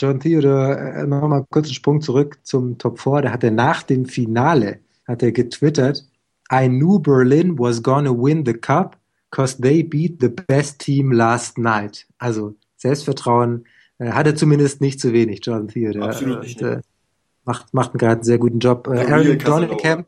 [0.00, 3.22] John Theodore, äh, nochmal kurz einen Sprung zurück zum Top 4.
[3.22, 6.06] Der hatte nach dem Finale, hat er getwittert,
[6.52, 8.96] I knew Berlin was gonna win the cup
[9.30, 12.06] because they beat the best team last night.
[12.18, 13.66] Also Selbstvertrauen
[13.98, 16.06] äh, hatte zumindest nicht zu wenig, Jordan Theodore.
[16.06, 16.62] Absolut nicht.
[16.62, 16.80] Und, äh,
[17.44, 18.88] macht, macht gerade einen sehr guten Job.
[18.88, 20.06] Äh, Aaron Donnicamp,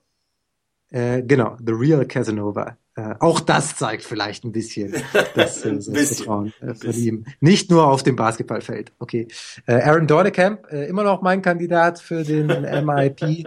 [0.93, 2.77] äh, genau, The Real Casanova.
[2.95, 4.95] Äh, auch das zeigt vielleicht ein bisschen
[5.35, 7.25] das äh, Selbstvertrauen äh, von ihm.
[7.41, 8.93] Nicht nur auf dem Basketballfeld.
[8.99, 9.29] Okay.
[9.67, 12.47] Äh, Aaron Dornekamp, äh, immer noch mein Kandidat für den
[12.87, 13.47] MIP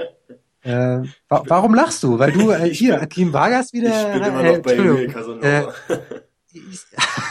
[0.65, 2.17] äh, wa warum lachst du?
[2.17, 4.15] Weil du äh, hier, Akim Vargas wieder.
[4.15, 5.45] Ich bin immer noch äh, bei Real Casanova.
[5.45, 5.63] Äh,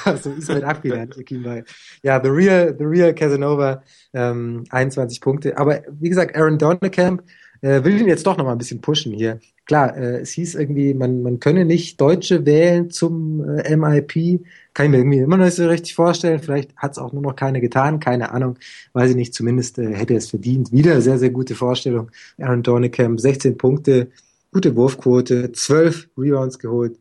[0.05, 1.69] also Ismail Akbil, nicht Akim Vargas.
[2.03, 5.59] Ja, The Real, The Real Casanova, ähm, 21 Punkte.
[5.59, 7.25] Aber wie gesagt, Aaron Dornekamp
[7.65, 9.41] äh, will ihn jetzt doch noch mal ein bisschen pushen hier.
[9.65, 14.45] Klar, äh, es hieß irgendwie, man, man könne nicht Deutsche wählen zum äh, MIP.
[14.75, 16.41] Kann ich mir irgendwie immer noch nicht so richtig vorstellen.
[16.41, 18.59] Vielleicht hat es auch nur noch keine getan, keine Ahnung.
[18.93, 20.73] Weiß ich nicht, zumindest äh, hätte es verdient.
[20.73, 22.11] Wieder sehr, sehr gute Vorstellung.
[22.39, 24.09] Aaron Dornicamp, 16 Punkte,
[24.53, 26.99] gute Wurfquote, 12 Rebounds geholt.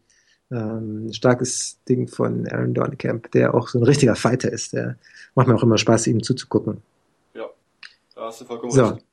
[0.49, 4.72] Ähm, starkes Ding von Aaron Dornicamp, der auch so ein richtiger Fighter ist.
[4.72, 4.95] Der
[5.36, 6.78] macht mir auch immer Spaß, ihm zuzugucken.
[7.34, 7.49] Ja,
[8.16, 8.86] da hast du vollkommen so.
[8.86, 9.05] recht.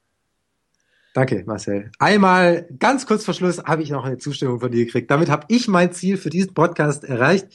[1.12, 1.90] Danke, Marcel.
[1.98, 5.10] Einmal ganz kurz vor Schluss habe ich noch eine Zustimmung von dir gekriegt.
[5.10, 7.48] Damit habe ich mein Ziel für diesen Podcast erreicht.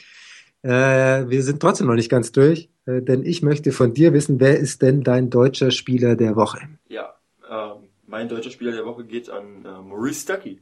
[0.62, 4.39] Äh, wir sind trotzdem noch nicht ganz durch, äh, denn ich möchte von dir wissen,
[4.39, 6.60] wer ist denn dein deutscher Spieler der Woche?
[6.89, 7.16] Ja,
[7.49, 10.62] äh, mein deutscher Spieler der Woche geht an äh, Maurice Stuckey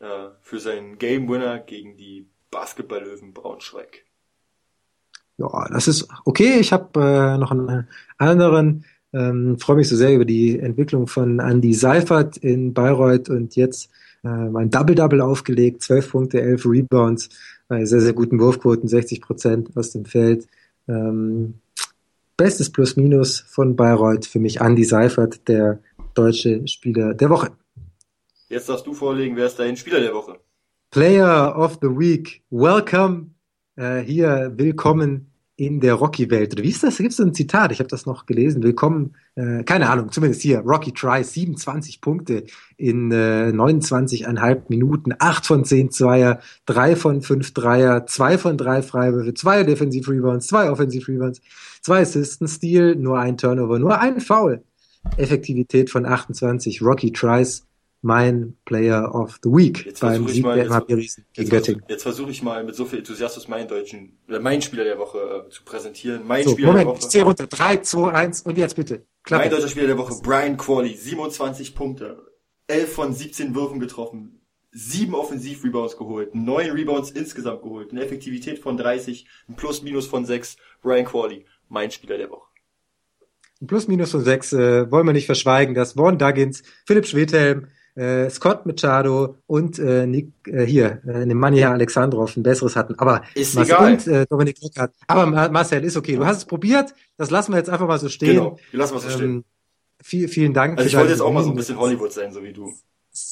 [0.00, 0.06] äh,
[0.40, 4.04] für seinen Game Winner gegen die Basketballlöwen Braunschweig.
[5.38, 6.58] Ja, das ist okay.
[6.58, 8.84] Ich habe äh, noch einen anderen.
[9.12, 13.90] Ähm, freue mich so sehr über die Entwicklung von Andy Seifert in Bayreuth und jetzt
[14.22, 17.28] äh, mein Double-Double aufgelegt, 12 Punkte, 11 Rebounds,
[17.68, 20.46] bei sehr, sehr guten Wurfquoten, 60 Prozent aus dem Feld.
[20.88, 21.54] Ähm,
[22.36, 25.80] bestes Plus-Minus von Bayreuth für mich Andy Seifert, der
[26.14, 27.50] deutsche Spieler der Woche.
[28.48, 30.38] Jetzt darfst du vorlegen, wer ist dein Spieler der Woche?
[30.90, 32.42] Player of the Week.
[32.50, 33.30] Welcome.
[33.76, 35.27] Äh, hier, willkommen
[35.58, 36.62] in der Rocky-Welt.
[36.62, 36.98] Wie ist das?
[36.98, 38.62] Da gibt es so ein Zitat, ich habe das noch gelesen.
[38.62, 42.44] Willkommen, äh, keine Ahnung, zumindest hier, Rocky Try, 27 Punkte
[42.76, 48.82] in äh, 29,5 Minuten, 8 von 10 Zweier, 3 von 5 Dreier, 2 von 3
[48.82, 51.40] Freiwürfe, 2 Defensive Rebounds, 2 Offensive Rebounds,
[51.82, 54.62] 2 Assisten, Steal, nur ein Turnover, nur ein Foul.
[55.16, 57.66] Effektivität von 28, Rocky Tries,
[58.00, 61.48] mein Player of the Week Jetzt beim versuche ich Sieg mal, der MHP Riesen gegen
[61.50, 61.82] Göttingen.
[61.88, 65.18] jetzt versuche ich mal mit so viel Enthusiasmus meinen deutschen, oder meinen Spieler der Woche
[65.46, 66.26] äh, zu präsentieren.
[66.26, 67.08] Mein So, Spieler Moment, der ich Woche.
[67.10, 67.46] zähle runter.
[67.48, 68.94] 3, 2, 1 und jetzt bitte.
[68.94, 69.48] Mein Klappe.
[69.50, 72.24] deutscher Spieler der Woche, Brian Qualley, 27 Punkte,
[72.68, 74.40] 11 von 17 Würfen getroffen,
[74.70, 80.56] 7 Offensiv-Rebounds geholt, 9 Rebounds insgesamt geholt, eine Effektivität von 30, ein Plus-Minus von 6.
[80.82, 82.46] Brian Qualley, mein Spieler der Woche.
[83.66, 87.66] Plus minus von sechs äh, wollen wir nicht verschweigen, dass Vaughn Duggins, Philipp Schwedhelm,
[87.98, 92.94] äh, Scott Machado und äh, Nick, äh, hier, äh, Nemanja Alexandrov ein besseres hatten.
[92.98, 93.92] Aber Ist Marcel egal.
[93.92, 94.94] und äh, Dominik Rückert.
[95.06, 96.16] Aber Ma- Marcel, ist okay.
[96.16, 96.94] Du hast es probiert.
[97.16, 98.36] Das lassen wir jetzt einfach mal so stehen.
[98.36, 99.30] Genau, wir lassen was so stehen.
[99.30, 99.44] Ähm,
[100.02, 100.78] viel, vielen Dank.
[100.78, 102.72] Also ich wollte jetzt auch mal so ein bisschen Hollywood sein, so wie du.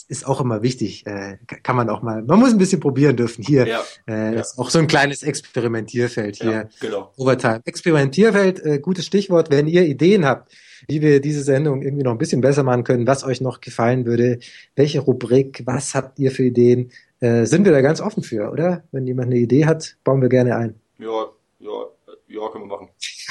[0.09, 1.07] Ist auch immer wichtig.
[1.07, 2.21] Äh, kann man auch mal.
[2.25, 3.45] Man muss ein bisschen probieren dürfen.
[3.45, 4.41] Hier Ja, äh, ja.
[4.41, 6.51] ist auch so ein kleines Experimentierfeld hier.
[6.51, 7.13] ja, genau.
[7.17, 7.61] Overtime.
[7.65, 9.51] Experimentierfeld, äh, gutes Stichwort.
[9.51, 10.53] Wenn ihr Ideen habt,
[10.89, 14.07] wie wir diese Sendung irgendwie noch ein bisschen besser machen können, was euch noch gefallen
[14.07, 14.39] würde,
[14.75, 18.85] welche Rubrik, was habt ihr für Ideen, äh, sind wir da ganz offen für, oder?
[18.93, 20.81] Wenn jemand eine Idee hat, bauen wir gerne ein.
[20.99, 21.27] Ja,
[21.61, 21.87] ja,
[22.29, 22.89] ja, können wir machen.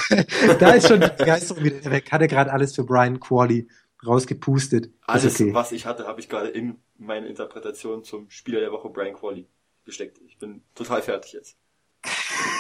[0.59, 2.11] da ist schon die Begeisterung wieder weg.
[2.11, 3.67] Hatte gerade alles für Brian Qualley
[4.05, 4.89] rausgepustet.
[5.05, 5.53] Alles, okay.
[5.53, 9.47] was ich hatte, habe ich gerade in meine Interpretation zum Spieler der Woche Brian Qualley
[9.85, 10.19] gesteckt.
[10.27, 11.57] Ich bin total fertig jetzt.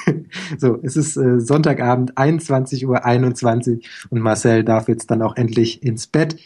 [0.59, 5.83] So, es ist äh, Sonntagabend, 21.21 Uhr 21 und Marcel darf jetzt dann auch endlich
[5.83, 6.37] ins Bett.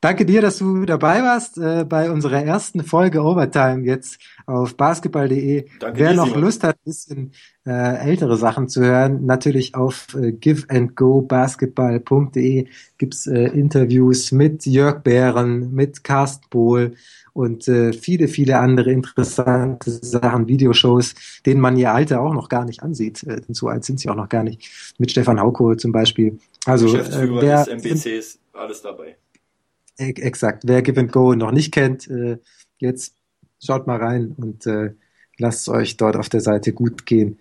[0.00, 5.64] Danke dir, dass du dabei warst äh, bei unserer ersten Folge Overtime jetzt auf basketball.de.
[5.92, 6.40] Wer noch Simon.
[6.40, 7.32] Lust hat, ein bisschen
[7.66, 15.74] äh, ältere Sachen zu hören, natürlich auf äh, giveandgobasketball.de gibt's äh, Interviews mit Jörg Bären,
[15.74, 16.94] mit Carsten Bohl
[17.38, 21.14] und äh, viele, viele andere interessante Sachen, Videoshows,
[21.46, 23.22] denen man ihr Alter auch noch gar nicht ansieht.
[23.22, 24.68] Äh, denn so alt sind sie auch noch gar nicht.
[24.98, 26.40] Mit Stefan Hauko zum Beispiel.
[26.66, 29.16] Also äh, Geschäftsführer wer des MBCs, alles dabei.
[30.00, 30.64] E- Exakt.
[30.66, 32.38] Wer Give and Go noch nicht kennt, äh,
[32.78, 33.14] jetzt
[33.64, 34.94] schaut mal rein und äh,
[35.38, 37.38] lasst es euch dort auf der Seite gut gehen.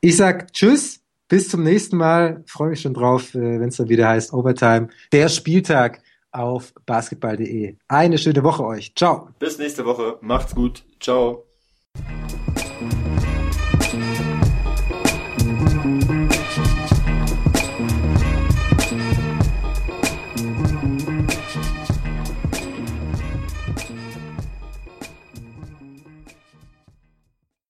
[0.00, 2.42] Ich sag Tschüss, bis zum nächsten Mal.
[2.46, 4.88] Freue mich schon drauf, äh, wenn es dann wieder heißt Overtime.
[5.12, 6.00] Der Spieltag
[6.38, 7.76] auf basketball.de.
[7.88, 8.94] Eine schöne Woche euch.
[8.94, 9.28] Ciao.
[9.38, 10.18] Bis nächste Woche.
[10.20, 10.84] Macht's gut.
[11.00, 11.44] Ciao.